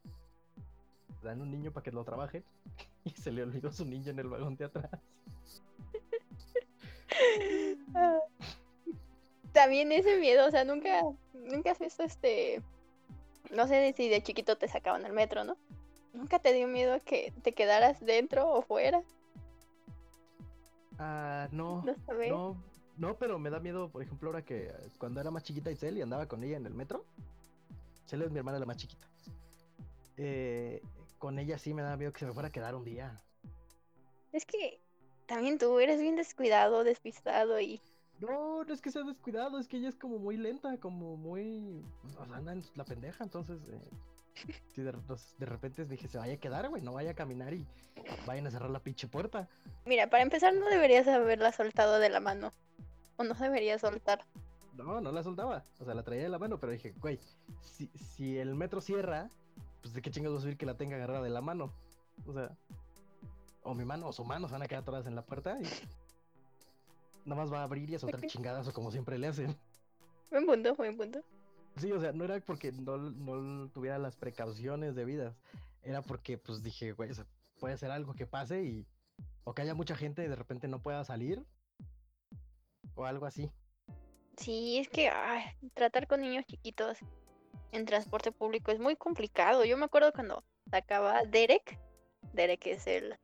Dan 1.23 1.41
un 1.41 1.51
niño 1.51 1.73
para 1.73 1.85
que 1.85 1.93
lo 1.93 2.05
trabajen 2.05 2.45
y 3.05 3.11
se 3.11 3.31
le 3.31 3.45
olvidó 3.45 3.71
su 3.73 3.85
niño 3.85 4.11
en 4.11 4.19
el 4.19 4.29
vagón 4.29 4.57
de 4.57 4.65
atrás. 4.65 4.91
También 9.53 9.93
ese 9.93 10.19
miedo, 10.19 10.47
o 10.47 10.51
sea, 10.51 10.65
nunca, 10.65 11.03
nunca 11.35 11.71
has 11.71 11.79
visto 11.79 12.03
este. 12.03 12.63
No 13.55 13.69
sé 13.69 13.95
si 13.97 14.09
de 14.09 14.23
chiquito 14.23 14.57
te 14.59 14.69
sacaban 14.69 15.05
al 15.05 15.13
metro, 15.13 15.45
¿no? 15.45 15.57
¿Nunca 16.13 16.39
te 16.41 16.53
dio 16.53 16.67
miedo 16.69 16.99
que 17.05 17.33
te 17.43 17.53
quedaras 17.53 18.01
dentro 18.01 18.51
o 18.51 18.63
fuera? 18.63 19.03
Ah, 20.99 21.49
no, 21.53 21.83
No 21.85 21.95
sabes. 22.07 22.29
no, 22.31 22.57
no, 22.97 23.17
pero 23.19 23.39
me 23.39 23.51
da 23.51 23.61
miedo, 23.61 23.89
por 23.91 24.03
ejemplo, 24.03 24.29
ahora 24.31 24.45
que 24.45 24.73
cuando 24.99 25.21
era 25.21 25.31
más 25.31 25.45
chiquita 25.45 25.71
Itzel 25.71 25.99
y 25.99 26.03
andaba 26.03 26.27
con 26.27 26.43
ella 26.43 26.57
en 26.57 26.67
el 26.67 26.75
metro. 26.75 27.05
Itzel 28.05 28.23
es 28.23 28.31
mi 28.31 28.39
hermana 28.39 28.59
la 28.59 28.67
más 28.67 28.77
chiquita. 28.77 29.07
Eh, 30.17 30.83
con 31.19 31.39
ella 31.39 31.59
sí 31.59 31.75
me 31.75 31.83
da 31.83 31.97
miedo 31.97 32.13
que 32.13 32.21
se 32.21 32.27
me 32.27 32.33
fuera 32.33 32.49
a 32.49 32.53
quedar 32.53 32.75
un 32.75 32.85
día. 32.85 33.17
Es 34.33 34.45
que 34.45 34.81
también 35.27 35.59
tú 35.59 35.79
eres 35.79 36.01
bien 36.01 36.17
descuidado, 36.17 36.85
despistado 36.85 37.61
y. 37.61 37.81
No, 38.21 38.65
no 38.65 38.75
es 38.75 38.81
que 38.81 38.91
sea 38.91 39.05
descuidado, 39.05 39.61
es 39.61 39.69
que 39.69 39.77
ella 39.77 39.89
es 39.89 39.95
como 39.95 40.19
muy 40.19 40.37
lenta, 40.37 40.77
como 40.79 41.17
muy. 41.17 41.85
O 42.05 42.09
sea, 42.27 42.37
anda 42.37 42.53
en 42.53 42.65
la 42.75 42.85
pendeja, 42.85 43.23
entonces. 43.23 43.61
eh, 43.69 43.81
si 44.75 44.83
de, 44.83 44.93
repente 45.47 45.85
dije, 45.85 46.09
se 46.09 46.19
vaya 46.19 46.35
a 46.35 46.37
quedar, 46.39 46.69
güey, 46.69 46.83
no 46.83 46.93
vaya 46.93 47.11
a 47.11 47.15
caminar 47.15 47.55
y 47.55 47.67
vayan 48.27 48.47
a 48.47 48.51
cerrar 48.51 48.71
la 48.71 48.81
pinche 48.81 49.09
puerta. 49.09 49.49
Mira, 49.85 50.09
para 50.09 50.23
empezar, 50.23 50.55
no 50.55 50.69
deberías 50.69 51.07
haberla 51.09 51.53
soltado 51.53 51.99
de 51.99 52.09
la 52.09 52.21
mano. 52.21 52.53
O 53.17 53.25
no 53.25 53.35
deberías 53.35 53.81
soltar. 53.81 54.25
No, 54.75 55.01
no 55.01 55.11
la 55.11 55.23
soltaba, 55.25 55.65
o 55.81 55.85
sea, 55.85 55.95
la 55.95 56.05
traía 56.05 56.23
de 56.23 56.29
la 56.29 56.39
mano, 56.39 56.61
pero 56.61 56.71
dije, 56.71 56.95
güey, 57.01 57.19
si, 57.63 57.91
si 57.97 58.39
el 58.39 58.55
metro 58.55 58.81
cierra 58.81 59.29
pues 59.81 59.95
de 59.95 60.03
qué 60.03 60.11
chingados 60.11 60.37
vas 60.37 60.43
a 60.43 60.45
subir 60.45 60.57
que 60.57 60.67
la 60.67 60.77
tenga 60.77 60.97
agarrada 60.97 61.23
de 61.23 61.31
la 61.31 61.41
mano. 61.41 61.73
O 62.27 62.33
sea, 62.33 62.57
o 63.63 63.75
mi 63.75 63.85
mano 63.85 64.09
o 64.09 64.13
su 64.13 64.25
mano 64.25 64.49
se 64.49 64.53
van 64.53 64.63
a 64.63 64.69
quedar 64.69 64.85
todas 64.85 65.07
en 65.07 65.15
la 65.15 65.23
puerta 65.23 65.59
y 65.61 65.65
nada 67.25 67.43
más 67.43 67.53
va 67.53 67.61
a 67.61 67.65
abrir 67.65 67.89
y 67.91 67.95
a 67.95 67.99
soltar 67.99 68.21
chingadas 68.27 68.69
o 68.69 68.73
como 68.73 68.91
siempre 68.91 69.19
le 69.19 69.29
hacen. 69.29 69.57
Buen 70.31 70.47
punto, 70.47 70.75
buen 70.75 70.97
punto. 70.97 71.21
Sí, 71.79 71.93
o 71.93 72.01
sea, 72.01 72.13
no 72.13 72.25
era 72.25 72.41
porque 72.41 72.73
no, 72.73 72.97
no 72.97 73.69
tuviera 73.71 73.99
las 73.99 74.17
precauciones 74.17 74.95
debidas, 74.95 75.37
era 75.83 76.03
porque 76.03 76.39
pues 76.39 76.63
dije, 76.63 76.93
güey, 76.93 77.11
puede 77.59 77.77
ser 77.77 77.91
algo 77.91 78.15
que 78.15 78.27
pase 78.27 78.63
y 78.63 78.87
o 79.45 79.55
que 79.55 79.63
haya 79.63 79.75
mucha 79.75 79.97
gente 79.97 80.25
y 80.25 80.29
de 80.29 80.37
repente 80.37 80.69
no 80.69 80.83
pueda 80.83 81.05
salir 81.05 81.45
o 82.95 83.05
algo 83.07 83.27
así. 83.27 83.51
Sí, 84.37 84.79
es 84.79 84.89
que 84.89 85.11
tratar 85.75 86.07
con 86.07 86.21
niños 86.21 86.45
chiquitos 86.47 86.99
en 87.73 87.85
transporte 87.87 88.33
público 88.33 88.71
es 88.71 88.79
muy 88.79 88.97
complicado. 88.97 89.65
Yo 89.65 89.77
me 89.77 89.87
acuerdo 89.87 90.13
cuando 90.13 90.45
sacaba 90.71 91.23
Derek. 91.25 91.79
Derek 92.33 92.67
es 92.67 92.87
el. 92.87 93.17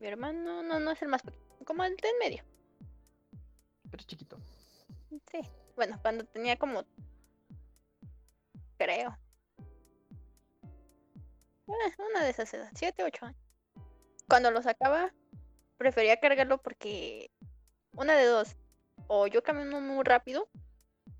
Mi 0.00 0.08
hermano, 0.08 0.62
no, 0.62 0.80
no 0.80 0.90
es 0.90 1.00
el 1.02 1.08
más 1.08 1.22
pequeño, 1.22 1.44
como 1.64 1.84
el 1.84 1.96
de 1.96 2.08
en 2.08 2.18
medio. 2.18 2.44
Pero 3.90 4.00
es 4.00 4.06
chiquito. 4.06 4.38
Sí. 5.30 5.40
Bueno, 5.76 5.98
cuando 6.02 6.24
tenía 6.24 6.56
como. 6.56 6.84
Creo. 8.76 9.16
Eh, 11.68 11.94
una 12.10 12.24
de 12.24 12.30
esas 12.30 12.52
edades, 12.54 12.72
7, 12.74 13.02
8 13.04 13.26
años. 13.26 13.40
Cuando 14.28 14.50
lo 14.50 14.62
sacaba, 14.62 15.12
prefería 15.76 16.20
cargarlo 16.20 16.58
porque. 16.58 17.30
Una 17.92 18.14
de 18.14 18.26
dos. 18.26 18.56
O 19.08 19.26
yo 19.26 19.42
camino 19.42 19.80
muy 19.80 20.04
rápido 20.04 20.48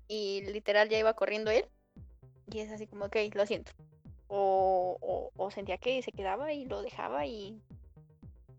y 0.07 0.41
literal 0.45 0.89
ya 0.89 0.99
iba 0.99 1.13
corriendo 1.13 1.51
él. 1.51 1.65
Y 2.51 2.59
es 2.59 2.71
así 2.71 2.87
como, 2.87 3.05
ok, 3.05 3.15
lo 3.33 3.45
siento. 3.45 3.71
O, 4.27 5.31
o, 5.35 5.51
sentía 5.51 5.77
que 5.77 6.01
se 6.01 6.11
quedaba 6.11 6.53
y 6.53 6.65
lo 6.65 6.81
dejaba 6.81 7.25
y, 7.25 7.61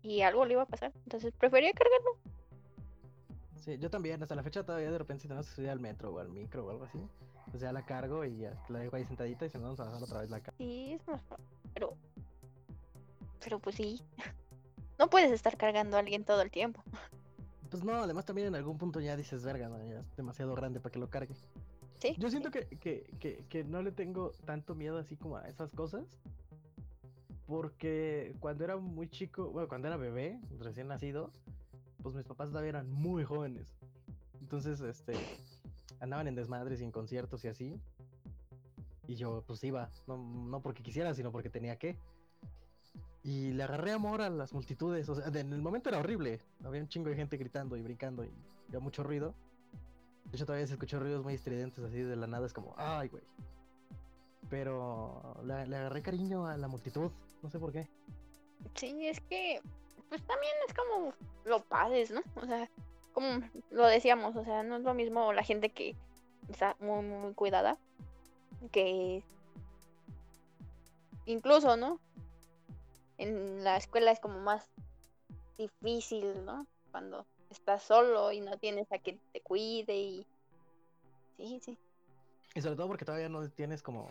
y 0.01 0.21
algo 0.21 0.45
le 0.45 0.53
iba 0.53 0.63
a 0.63 0.67
pasar. 0.67 0.91
Entonces 1.03 1.33
prefería 1.37 1.71
cargarlo. 1.73 2.17
Sí, 3.59 3.77
yo 3.77 3.89
también, 3.89 4.21
hasta 4.21 4.35
la 4.35 4.43
fecha 4.43 4.63
todavía 4.63 4.91
de 4.91 4.97
repente 4.97 5.23
si 5.23 5.27
tenemos 5.27 5.47
que 5.47 5.55
subir 5.55 5.69
al 5.69 5.79
metro 5.79 6.13
o 6.13 6.19
al 6.19 6.29
micro 6.29 6.65
o 6.65 6.69
algo 6.71 6.85
así, 6.85 6.99
pues 7.49 7.61
ya 7.61 7.71
la 7.71 7.85
cargo 7.85 8.23
y 8.25 8.37
ya 8.37 8.53
la 8.69 8.79
dejo 8.79 8.95
ahí 8.95 9.05
sentadita 9.05 9.45
y 9.45 9.49
se 9.49 9.57
nos 9.57 9.77
vamos 9.77 9.79
a 9.79 9.85
bajar 9.85 10.03
otra 10.03 10.21
vez 10.21 10.29
la 10.29 10.39
carga. 10.39 10.57
Sí, 10.57 10.93
es 10.93 11.07
más 11.07 11.21
pero 11.73 11.95
pero 13.43 13.59
pues 13.59 13.75
sí. 13.75 14.01
No 14.99 15.09
puedes 15.09 15.31
estar 15.31 15.55
cargando 15.55 15.95
a 15.95 16.01
alguien 16.01 16.25
todo 16.25 16.41
el 16.41 16.51
tiempo. 16.51 16.83
Pues 17.71 17.85
no, 17.85 17.93
además 17.93 18.25
también 18.25 18.49
en 18.49 18.55
algún 18.55 18.77
punto 18.77 18.99
ya 18.99 19.15
dices, 19.15 19.45
verga, 19.45 19.69
ya 19.87 19.99
es 19.99 20.15
demasiado 20.17 20.53
grande 20.55 20.81
para 20.81 20.91
que 20.91 20.99
lo 20.99 21.09
cargue. 21.09 21.35
Sí. 21.99 22.15
Yo 22.17 22.29
siento 22.29 22.51
que, 22.51 22.65
que, 22.65 23.09
que, 23.17 23.45
que 23.47 23.63
no 23.63 23.81
le 23.81 23.93
tengo 23.93 24.33
tanto 24.43 24.75
miedo 24.75 24.97
así 24.97 25.15
como 25.15 25.37
a 25.37 25.47
esas 25.47 25.71
cosas. 25.71 26.03
Porque 27.47 28.35
cuando 28.41 28.65
era 28.65 28.75
muy 28.75 29.07
chico, 29.07 29.51
bueno, 29.51 29.69
cuando 29.69 29.87
era 29.87 29.95
bebé, 29.95 30.37
recién 30.59 30.89
nacido, 30.89 31.31
pues 32.01 32.15
mis 32.15 32.25
papás 32.25 32.49
todavía 32.49 32.69
eran 32.69 32.91
muy 32.91 33.23
jóvenes. 33.23 33.75
Entonces, 34.39 34.81
este, 34.81 35.13
andaban 35.99 36.27
en 36.27 36.35
desmadres 36.35 36.81
y 36.81 36.83
en 36.83 36.91
conciertos 36.91 37.43
y 37.45 37.47
así. 37.47 37.79
Y 39.07 39.15
yo, 39.15 39.43
pues 39.47 39.63
iba, 39.63 39.89
no, 40.07 40.17
no 40.17 40.61
porque 40.61 40.83
quisiera, 40.83 41.13
sino 41.13 41.31
porque 41.31 41.49
tenía 41.49 41.77
que. 41.77 41.97
Y 43.23 43.51
le 43.51 43.63
agarré 43.63 43.91
amor 43.91 44.21
a 44.21 44.29
las 44.29 44.53
multitudes. 44.53 45.09
O 45.09 45.15
sea, 45.15 45.27
en 45.27 45.51
el 45.51 45.61
momento 45.61 45.89
era 45.89 45.99
horrible. 45.99 46.39
Había 46.63 46.81
un 46.81 46.87
chingo 46.87 47.09
de 47.09 47.15
gente 47.15 47.37
gritando 47.37 47.75
y 47.75 47.81
brincando 47.81 48.23
y 48.23 48.31
había 48.67 48.79
mucho 48.79 49.03
ruido. 49.03 49.35
De 50.25 50.37
hecho, 50.37 50.45
todavía 50.45 50.67
se 50.67 50.73
escuchó 50.73 50.99
ruidos 50.99 51.23
muy 51.23 51.33
estridentes 51.33 51.83
así 51.83 51.97
de 51.97 52.15
la 52.15 52.27
nada. 52.27 52.45
Es 52.45 52.53
como, 52.53 52.73
ay, 52.77 53.09
güey. 53.09 53.23
Pero 54.49 55.35
le, 55.43 55.53
agarré 55.53 56.01
cariño 56.01 56.45
a 56.45 56.55
la 56.55 56.67
multitud. 56.67 57.11
No 57.41 57.49
sé 57.49 57.59
por 57.59 57.71
qué. 57.71 57.89
Sí, 58.75 59.07
es 59.07 59.19
que, 59.21 59.61
pues 60.09 60.21
también 60.25 60.53
es 60.67 60.73
como 60.73 61.13
lo 61.45 61.63
padres, 61.63 62.11
¿no? 62.11 62.21
O 62.35 62.45
sea, 62.45 62.69
como 63.13 63.41
lo 63.71 63.85
decíamos, 63.87 64.35
o 64.35 64.43
sea, 64.43 64.63
no 64.63 64.77
es 64.77 64.83
lo 64.83 64.93
mismo 64.93 65.33
la 65.33 65.43
gente 65.43 65.69
que 65.69 65.95
está 66.49 66.75
muy, 66.79 67.03
muy 67.03 67.33
cuidada. 67.33 67.77
Que 68.71 69.23
incluso, 71.25 71.77
¿no? 71.77 71.99
en 73.19 73.63
la 73.63 73.77
escuela 73.77 74.11
es 74.11 74.19
como 74.19 74.39
más 74.39 74.65
difícil, 75.57 76.45
¿no? 76.45 76.65
Cuando 76.89 77.25
estás 77.51 77.83
solo 77.83 78.31
y 78.31 78.39
no 78.39 78.57
tienes 78.57 78.91
a 78.91 78.97
quien 78.97 79.19
te 79.33 79.41
cuide 79.41 79.95
y... 79.95 80.27
Sí, 81.37 81.59
sí. 81.63 81.77
Y 82.55 82.61
sobre 82.61 82.75
todo 82.75 82.87
porque 82.87 83.05
todavía 83.05 83.29
no 83.29 83.47
tienes 83.49 83.83
como... 83.83 84.09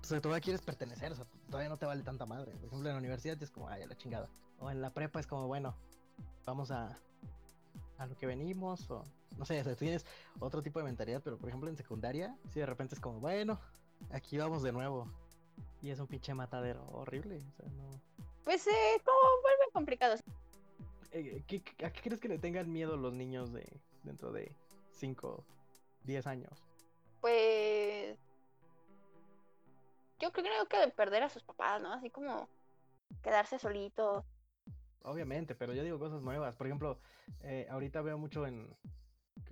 O 0.00 0.04
sea, 0.04 0.20
todavía 0.20 0.42
quieres 0.42 0.62
pertenecer, 0.62 1.12
o 1.12 1.16
sea, 1.16 1.26
todavía 1.48 1.68
no 1.68 1.78
te 1.78 1.86
vale 1.86 2.02
tanta 2.02 2.26
madre. 2.26 2.52
Por 2.52 2.66
ejemplo, 2.66 2.88
en 2.88 2.94
la 2.96 2.98
universidad 2.98 3.40
es 3.42 3.50
como, 3.50 3.68
ay, 3.68 3.86
la 3.86 3.96
chingada. 3.96 4.28
O 4.58 4.70
en 4.70 4.80
la 4.80 4.90
prepa 4.90 5.20
es 5.20 5.26
como, 5.26 5.46
bueno, 5.46 5.74
vamos 6.44 6.70
a, 6.70 6.98
a 7.98 8.06
lo 8.06 8.16
que 8.16 8.26
venimos, 8.26 8.90
o 8.90 9.04
no 9.36 9.44
sé, 9.44 9.60
o 9.60 9.64
sea, 9.64 9.76
tienes 9.76 10.06
otro 10.40 10.62
tipo 10.62 10.78
de 10.78 10.84
mentalidad, 10.84 11.20
pero 11.22 11.38
por 11.38 11.48
ejemplo 11.48 11.68
en 11.68 11.76
secundaria, 11.76 12.36
si 12.50 12.60
de 12.60 12.66
repente 12.66 12.94
es 12.94 13.00
como, 13.00 13.20
bueno, 13.20 13.58
aquí 14.10 14.38
vamos 14.38 14.62
de 14.62 14.72
nuevo. 14.72 15.10
Y 15.82 15.90
es 15.90 16.00
un 16.00 16.06
pinche 16.06 16.34
matadero 16.34 16.86
horrible. 16.92 17.42
O 17.48 17.52
sea, 17.52 17.68
no... 17.70 17.90
Pues, 18.44 18.66
eh, 18.66 19.02
como 19.04 19.18
vuelve 19.42 19.72
complicado. 19.72 20.16
Eh, 21.12 21.42
¿A 21.84 21.90
qué 21.90 22.00
crees 22.02 22.20
que 22.20 22.28
le 22.28 22.38
tengan 22.38 22.70
miedo 22.72 22.96
los 22.96 23.12
niños 23.12 23.52
de 23.52 23.66
dentro 24.02 24.32
de 24.32 24.52
5, 24.92 25.44
10 26.04 26.26
años? 26.26 26.64
Pues. 27.20 28.16
Yo 30.18 30.32
creo 30.32 30.66
que 30.66 30.78
de 30.78 30.88
perder 30.88 31.22
a 31.22 31.28
sus 31.28 31.42
papás, 31.42 31.80
¿no? 31.82 31.92
Así 31.92 32.10
como 32.10 32.48
quedarse 33.22 33.58
solitos. 33.58 34.24
Obviamente, 35.06 35.54
pero 35.54 35.72
yo 35.72 35.84
digo 35.84 36.00
cosas 36.00 36.20
nuevas. 36.20 36.56
Por 36.56 36.66
ejemplo, 36.66 36.98
eh, 37.42 37.66
ahorita 37.70 38.02
veo 38.02 38.18
mucho 38.18 38.44
en, 38.44 38.68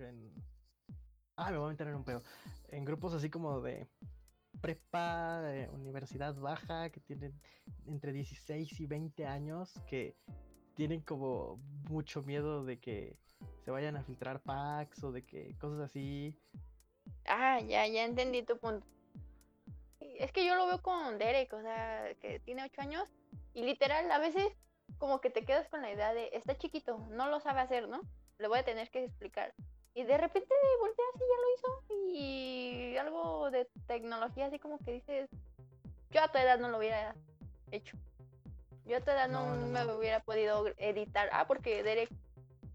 en. 0.01 0.35
Ah, 1.37 1.53
me 1.53 1.59
voy 1.59 1.67
a 1.67 1.71
meter 1.71 1.87
en 1.87 1.95
un 1.95 2.05
pedo. 2.05 2.23
En 2.69 2.85
grupos 2.85 3.15
así 3.15 3.31
como 3.31 3.61
de 3.61 3.87
prepa, 4.61 5.43
universidad 5.73 6.35
baja, 6.35 6.91
que 6.91 6.99
tienen 7.01 7.41
entre 7.87 8.13
16 8.13 8.81
y 8.81 8.87
20 8.87 9.27
años, 9.27 9.81
que 9.87 10.17
tienen 10.75 11.03
como 11.03 11.61
mucho 11.89 12.23
miedo 12.23 12.65
de 12.65 12.81
que 12.81 13.17
se 13.65 13.71
vayan 13.71 13.97
a 13.97 14.03
filtrar 14.03 14.41
packs 14.41 15.05
o 15.05 15.13
de 15.13 15.25
que 15.25 15.55
cosas 15.59 15.81
así. 15.83 16.37
Ah, 17.27 17.61
ya, 17.61 17.87
ya 17.87 18.05
entendí 18.05 18.43
tu 18.43 18.59
punto. 18.59 18.85
Es 20.01 20.33
que 20.33 20.45
yo 20.45 20.57
lo 20.57 20.67
veo 20.67 20.83
con 20.83 21.17
Derek, 21.19 21.53
o 21.53 21.63
sea, 21.63 22.13
que 22.21 22.41
tiene 22.41 22.65
8 22.65 22.81
años 22.81 23.09
y 23.53 23.63
literal 23.63 24.11
a 24.11 24.19
veces 24.19 24.53
como 24.99 25.21
que 25.21 25.31
te 25.31 25.45
quedas 25.45 25.69
con 25.69 25.83
la 25.83 25.93
idea 25.93 26.15
de, 26.15 26.31
está 26.33 26.57
chiquito, 26.57 26.99
no 27.11 27.29
lo 27.29 27.41
sabe 27.41 27.61
hacer, 27.61 27.89
¿no? 27.89 28.01
Le 28.39 28.49
voy 28.49 28.59
a 28.59 28.65
tener 28.65 28.91
que 28.91 29.05
explicar. 29.05 29.55
Y 29.95 30.03
de 30.03 30.19
repente 30.19 30.55
voltea 30.81 31.05
así, 31.15 31.25
ya 31.25 31.41
lo 31.41 31.55
hizo. 31.55 32.13
Y 32.13 32.97
algo 32.97 33.51
de 33.51 33.69
tecnología, 33.87 34.47
así 34.47 34.59
como 34.59 34.79
que 34.79 34.93
dices, 34.93 35.31
yo 36.11 36.23
a 36.23 36.29
tu 36.29 36.39
edad 36.39 36.59
no 36.59 36.69
lo 36.69 36.79
hubiera 36.79 37.15
hecho. 37.71 37.97
Yo 38.87 38.97
a 38.97 39.01
tu 39.01 39.11
edad 39.11 39.29
no, 39.29 39.55
me 39.55 39.85
hubiera 39.95 40.21
podido 40.21 40.67
editar. 40.79 41.29
Ah, 41.33 41.47
porque 41.47 41.83
Derek, 41.83 42.11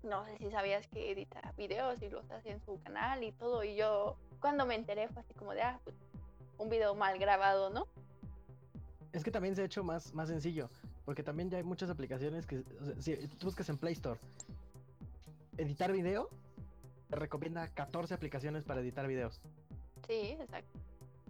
no 0.03 0.25
sé 0.25 0.37
si 0.37 0.49
sabías 0.49 0.87
que 0.87 1.11
edita 1.11 1.53
videos 1.57 2.01
y 2.01 2.09
los 2.09 2.29
hace 2.31 2.51
en 2.51 2.61
su 2.61 2.81
canal 2.83 3.23
y 3.23 3.33
todo. 3.33 3.63
Y 3.63 3.75
yo, 3.75 4.15
cuando 4.39 4.65
me 4.65 4.75
enteré, 4.75 5.09
fue 5.09 5.21
así 5.21 5.33
como 5.33 5.53
de, 5.53 5.61
ah, 5.61 5.79
pues, 5.83 5.95
un 6.57 6.69
video 6.69 6.95
mal 6.95 7.19
grabado, 7.19 7.69
¿no? 7.69 7.87
Es 9.11 9.23
que 9.23 9.31
también 9.31 9.55
se 9.55 9.63
ha 9.63 9.65
hecho 9.65 9.83
más, 9.83 10.13
más 10.13 10.29
sencillo. 10.29 10.69
Porque 11.09 11.23
también 11.23 11.49
ya 11.49 11.57
hay 11.57 11.63
muchas 11.63 11.89
aplicaciones 11.89 12.45
que, 12.45 12.63
si 12.99 13.15
tú 13.15 13.47
buscas 13.47 13.67
en 13.69 13.79
Play 13.79 13.93
Store, 13.93 14.19
editar 15.57 15.91
video 15.91 16.29
recomienda 17.09 17.67
14 17.67 18.13
aplicaciones 18.13 18.63
para 18.63 18.81
editar 18.81 19.07
videos. 19.07 19.41
Sí, 20.05 20.37
exacto. 20.39 20.79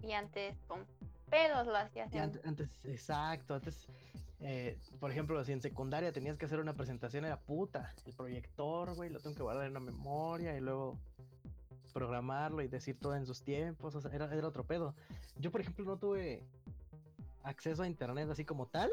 Y 0.04 0.12
antes 0.12 0.58
con 0.68 0.86
pedos 1.30 1.66
lo 1.66 1.78
hacías. 1.78 2.14
antes, 2.14 2.70
exacto, 2.84 3.54
antes, 3.54 3.88
eh, 4.42 4.78
por 5.00 5.12
ejemplo, 5.12 5.42
si 5.46 5.54
en 5.54 5.62
secundaria 5.62 6.12
tenías 6.12 6.38
que 6.38 6.46
hacer 6.46 6.60
una 6.60 6.74
presentación, 6.74 7.24
era 7.24 7.40
puta, 7.40 7.94
el 8.06 8.12
proyector, 8.12 8.94
güey, 8.96 9.10
lo 9.10 9.22
tengo 9.22 9.38
que 9.38 9.44
guardar 9.44 9.64
en 9.64 9.72
una 9.72 9.80
memoria 9.80 10.58
y 10.58 10.60
luego 10.60 10.98
programarlo 11.94 12.62
y 12.64 12.68
decir 12.68 13.00
todo 13.00 13.16
en 13.16 13.26
sus 13.26 13.44
tiempos, 13.44 13.96
o 13.96 14.02
sea, 14.02 14.12
era, 14.12 14.26
era 14.36 14.46
otro 14.46 14.66
pedo. 14.66 14.94
Yo, 15.38 15.52
por 15.52 15.62
ejemplo, 15.62 15.86
no 15.86 15.96
tuve 15.96 16.44
acceso 17.44 17.84
a 17.84 17.88
internet 17.88 18.30
así 18.30 18.44
como 18.44 18.66
tal 18.66 18.92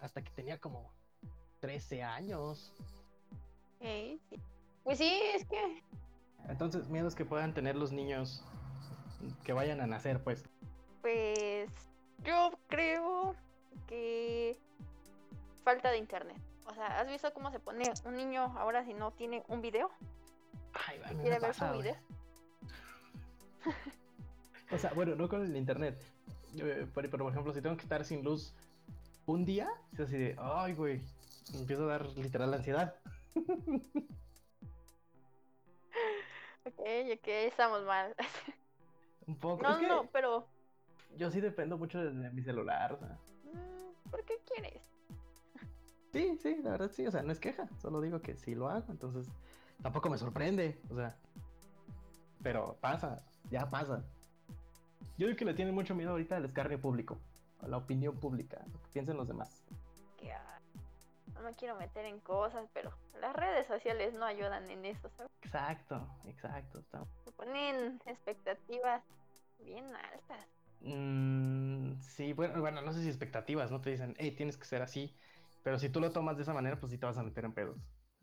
hasta 0.00 0.22
que 0.22 0.30
tenía 0.30 0.58
como 0.58 0.92
13 1.60 2.02
años. 2.02 2.72
sí. 3.80 4.20
Pues 4.84 4.96
sí, 4.96 5.20
es 5.34 5.44
que 5.44 5.82
entonces, 6.48 6.88
miedos 6.88 7.14
que 7.14 7.24
puedan 7.24 7.52
tener 7.52 7.76
los 7.76 7.92
niños 7.92 8.42
que 9.44 9.52
vayan 9.52 9.80
a 9.80 9.86
nacer, 9.86 10.22
pues. 10.22 10.48
Pues 11.02 11.70
yo 12.24 12.52
creo 12.68 13.34
que 13.86 14.58
falta 15.62 15.90
de 15.90 15.98
internet. 15.98 16.38
O 16.66 16.74
sea, 16.74 17.00
¿has 17.00 17.08
visto 17.08 17.32
cómo 17.32 17.50
se 17.50 17.60
pone 17.60 17.84
un 18.04 18.16
niño 18.16 18.42
ahora 18.58 18.84
si 18.84 18.94
no 18.94 19.12
tiene 19.12 19.44
un 19.48 19.60
video? 19.60 19.90
Ay, 20.72 21.00
¿Quiere 21.20 21.38
ver 21.38 21.54
su 21.54 21.64
video? 21.72 21.96
o 24.72 24.78
sea, 24.78 24.92
bueno, 24.94 25.14
no 25.16 25.28
con 25.28 25.42
el 25.44 25.56
internet. 25.56 26.02
eh, 26.56 26.86
pero, 26.94 27.10
por 27.10 27.30
ejemplo, 27.30 27.52
si 27.52 27.60
tengo 27.60 27.76
que 27.76 27.82
estar 27.82 28.04
sin 28.04 28.22
luz 28.22 28.54
un 29.32 29.44
día, 29.44 29.68
es 29.92 30.00
así 30.00 30.16
de, 30.16 30.36
ay, 30.38 30.74
güey, 30.74 31.00
empiezo 31.54 31.84
a 31.84 31.98
dar 31.98 32.06
literal 32.16 32.52
ansiedad. 32.54 32.94
Ok, 36.64 36.80
ok, 37.14 37.28
estamos 37.46 37.84
mal. 37.84 38.14
Un 39.26 39.36
poco. 39.36 39.62
No, 39.62 39.70
es 39.70 39.78
que 39.78 39.88
no, 39.88 40.08
pero 40.12 40.46
yo 41.16 41.30
sí 41.30 41.40
dependo 41.40 41.78
mucho 41.78 41.98
de, 41.98 42.12
de 42.12 42.30
mi 42.30 42.42
celular, 42.42 42.92
o 42.92 42.98
sea. 42.98 43.18
mm, 43.52 44.10
¿por 44.10 44.24
qué 44.24 44.38
quieres? 44.46 44.82
Sí, 46.12 46.38
sí, 46.42 46.56
la 46.62 46.70
verdad 46.70 46.90
sí, 46.90 47.06
o 47.06 47.10
sea, 47.10 47.22
no 47.22 47.32
es 47.32 47.38
queja, 47.40 47.68
solo 47.80 48.00
digo 48.00 48.20
que 48.20 48.36
sí 48.36 48.54
lo 48.54 48.68
hago, 48.68 48.90
entonces 48.90 49.26
tampoco 49.82 50.08
me 50.08 50.16
sorprende, 50.18 50.80
o 50.90 50.96
sea, 50.96 51.16
pero 52.42 52.76
pasa, 52.80 53.22
ya 53.50 53.68
pasa. 53.68 54.02
Yo 55.18 55.26
digo 55.26 55.36
que 55.36 55.44
le 55.44 55.54
tienen 55.54 55.74
mucho 55.74 55.94
miedo 55.94 56.12
ahorita 56.12 56.36
al 56.36 56.46
escarnio 56.46 56.80
público, 56.80 57.18
a 57.60 57.68
la 57.68 57.76
opinión 57.76 58.16
pública, 58.16 58.64
lo 58.98 59.14
que 59.14 59.14
piensen 59.14 59.16
los 59.16 59.28
demás. 59.28 59.64
Que 60.18 60.32
ah, 60.32 60.60
no 61.34 61.42
me 61.42 61.54
quiero 61.54 61.76
meter 61.76 62.04
en 62.04 62.20
cosas, 62.20 62.68
pero 62.72 62.90
las 63.20 63.34
redes 63.34 63.66
sociales 63.66 64.14
no 64.14 64.24
ayudan 64.24 64.68
en 64.70 64.84
eso, 64.84 65.08
¿sabes? 65.16 65.30
Exacto, 65.42 66.08
exacto. 66.24 66.78
está- 66.80 67.06
Se 67.24 67.32
ponen 67.32 68.00
expectativas 68.06 69.02
bien 69.58 69.84
altas. 69.94 70.46
Mm, 70.80 72.00
sí, 72.00 72.32
bueno, 72.32 72.60
bueno, 72.60 72.82
no 72.82 72.92
sé 72.92 73.02
si 73.02 73.08
expectativas, 73.08 73.70
¿no? 73.70 73.80
Te 73.80 73.90
dicen, 73.90 74.14
hey, 74.18 74.32
tienes 74.32 74.56
que 74.56 74.64
ser 74.64 74.82
así, 74.82 75.14
pero 75.62 75.78
si 75.78 75.88
tú 75.90 76.00
lo 76.00 76.10
tomas 76.12 76.36
de 76.36 76.42
esa 76.42 76.54
manera, 76.54 76.78
pues 76.78 76.92
sí 76.92 76.98
te 76.98 77.06
vas 77.06 77.18
a 77.18 77.22
meter 77.22 77.44
en 77.44 77.52
pedos. 77.52 77.78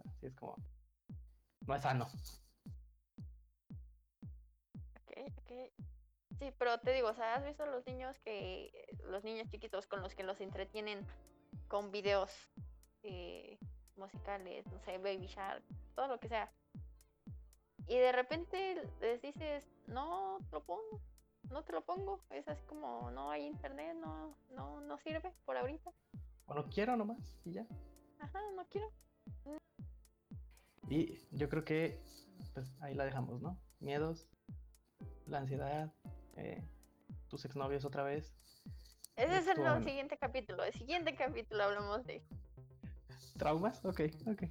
Así 0.06 0.28
es 0.28 0.36
como, 0.36 0.56
no 1.68 1.76
es 1.76 1.82
sano. 1.82 2.06
Ok, 4.96 5.32
ok. 5.38 5.95
Sí, 6.40 6.52
pero 6.58 6.80
te 6.80 6.92
digo, 6.94 7.10
o 7.10 7.14
sea, 7.14 7.36
¿has 7.36 7.46
visto 7.46 7.66
los 7.66 7.86
niños 7.88 8.20
que, 8.20 8.72
los 9.06 9.24
niños 9.24 9.50
chiquitos 9.50 9.88
con 9.88 10.02
los 10.02 10.16
que 10.16 10.24
los 10.24 10.42
entretienen 10.42 11.06
con 11.68 11.92
videos 11.92 12.32
eh, 13.04 13.58
musicales, 13.96 14.66
no 14.68 14.80
sé, 14.82 14.98
Baby 14.98 15.28
Shark, 15.28 15.64
todo 15.96 16.08
lo 16.08 16.20
que 16.20 16.28
sea? 16.28 16.52
Y 17.88 17.98
de 17.98 18.12
repente 18.12 18.82
les 19.00 19.22
dices, 19.22 19.64
no 19.88 20.40
te 20.50 20.56
lo 20.56 20.64
pongo, 20.64 21.02
no 21.52 21.64
te 21.64 21.72
lo 21.72 21.86
pongo. 21.86 22.20
Es 22.32 22.48
así 22.48 22.64
como, 22.66 23.12
no 23.12 23.30
hay 23.30 23.46
internet, 23.46 23.96
no, 23.96 24.36
no, 24.52 24.82
no 24.82 24.98
sirve 24.98 25.32
por 25.46 25.56
ahorita. 25.56 25.94
O 26.48 26.54
no 26.54 26.66
quiero 26.66 26.96
nomás, 26.98 27.38
y 27.46 27.54
ya. 27.54 27.66
Ajá, 28.20 28.42
no 28.56 28.66
quiero. 28.68 28.92
Y 30.90 31.20
yo 31.32 31.50
creo 31.50 31.64
que, 31.64 32.00
pues 32.54 32.76
ahí 32.82 32.94
la 32.94 33.06
dejamos, 33.06 33.42
¿no? 33.42 33.58
Miedos, 33.80 34.28
la 35.26 35.40
ansiedad, 35.40 35.94
eh, 36.36 36.64
tus 37.30 37.46
exnovios 37.46 37.86
otra 37.86 38.04
vez. 38.04 38.34
Ese 39.16 39.38
es 39.38 39.48
el 39.48 39.64
no- 39.64 39.82
siguiente 39.82 40.18
capítulo. 40.18 40.64
El 40.64 40.74
siguiente 40.74 41.16
capítulo 41.16 41.64
hablamos 41.64 42.06
de 42.06 42.22
¿Traumas? 43.38 43.84
Ok, 43.86 44.02
ok. 44.28 44.44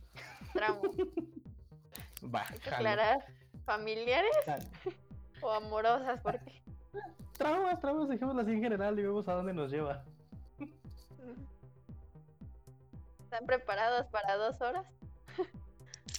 traumas. 0.52 0.90
Va, 2.34 2.44
Hay 2.48 2.58
que 2.58 2.70
aclarar, 2.70 3.24
familiares 3.64 4.34
o 5.42 5.50
amorosas, 5.50 6.20
porque 6.22 6.62
Traumas, 7.36 7.80
traumas, 7.80 8.08
dejémoslo 8.08 8.40
así 8.42 8.52
en 8.52 8.62
general 8.62 8.98
y 8.98 9.02
vemos 9.02 9.26
a 9.28 9.34
dónde 9.34 9.52
nos 9.52 9.70
lleva. 9.70 10.04
están 13.24 13.46
preparados 13.46 14.06
para 14.06 14.36
dos 14.36 14.60
horas. 14.60 14.86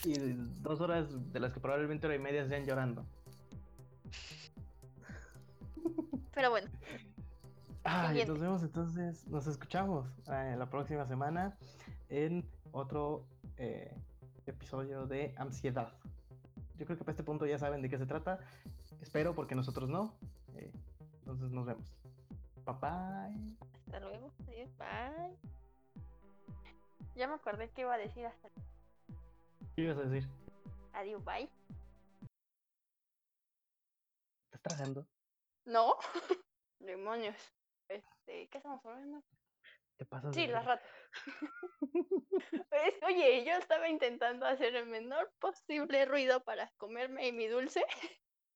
Y 0.03 0.13
dos 0.61 0.82
horas 0.82 1.07
de 1.32 1.39
las 1.39 1.53
que 1.53 1.59
probablemente 1.59 2.05
hora 2.07 2.16
y 2.16 2.20
media 2.20 2.45
sean 2.47 2.66
llorando. 2.66 3.05
Pero 6.36 6.49
bueno, 6.51 6.67
Ay, 7.86 8.07
Siguiente. 8.09 8.31
nos 8.33 8.39
vemos 8.41 8.63
entonces, 8.63 9.27
nos 9.27 9.47
escuchamos 9.47 10.05
eh, 10.27 10.55
la 10.57 10.69
próxima 10.69 11.05
semana 11.07 11.55
en 12.09 12.43
otro 12.71 13.25
eh, 13.57 13.95
episodio 14.45 15.07
de 15.07 15.33
ansiedad. 15.38 15.93
Yo 16.77 16.86
creo 16.86 16.97
que 16.97 17.05
para 17.05 17.11
este 17.13 17.23
punto 17.23 17.45
ya 17.45 17.57
saben 17.57 17.81
de 17.81 17.89
qué 17.89 17.97
se 17.97 18.05
trata. 18.05 18.39
Espero 19.01 19.33
porque 19.33 19.55
nosotros 19.55 19.88
no. 19.89 20.13
Eh, 20.55 20.71
entonces 21.19 21.51
nos 21.51 21.65
vemos. 21.65 21.86
Bye 22.65 22.75
bye. 22.81 23.55
hasta 23.86 23.99
luego. 24.01 24.31
Adiós, 24.47 24.69
bye. 24.77 25.38
Ya 27.15 27.27
me 27.27 27.36
acordé 27.36 27.69
que 27.69 27.81
iba 27.81 27.93
a 27.93 27.97
decir 27.97 28.25
hasta 28.25 28.49
¿Qué 29.75 29.83
ibas 29.83 29.97
a 29.97 30.01
decir? 30.01 30.27
adiós, 30.93 31.23
bye. 31.23 31.49
¿Estás 34.51 34.61
tragando? 34.61 35.05
No, 35.66 35.97
demonios. 36.80 37.36
Este, 37.89 38.47
¿qué 38.49 38.57
estamos 38.57 38.84
hablando? 38.86 39.24
¿Te 39.97 40.05
pasas? 40.05 40.34
Sí, 40.36 40.45
de 40.45 40.53
las 40.53 40.66
ratas. 40.66 40.89
Oye, 43.07 43.45
yo 43.45 43.53
estaba 43.53 43.88
intentando 43.89 44.45
hacer 44.45 44.76
el 44.76 44.86
menor 44.88 45.32
posible 45.39 46.05
ruido 46.05 46.43
para 46.43 46.72
comerme 46.78 47.32
mi 47.32 47.47
dulce 47.47 47.86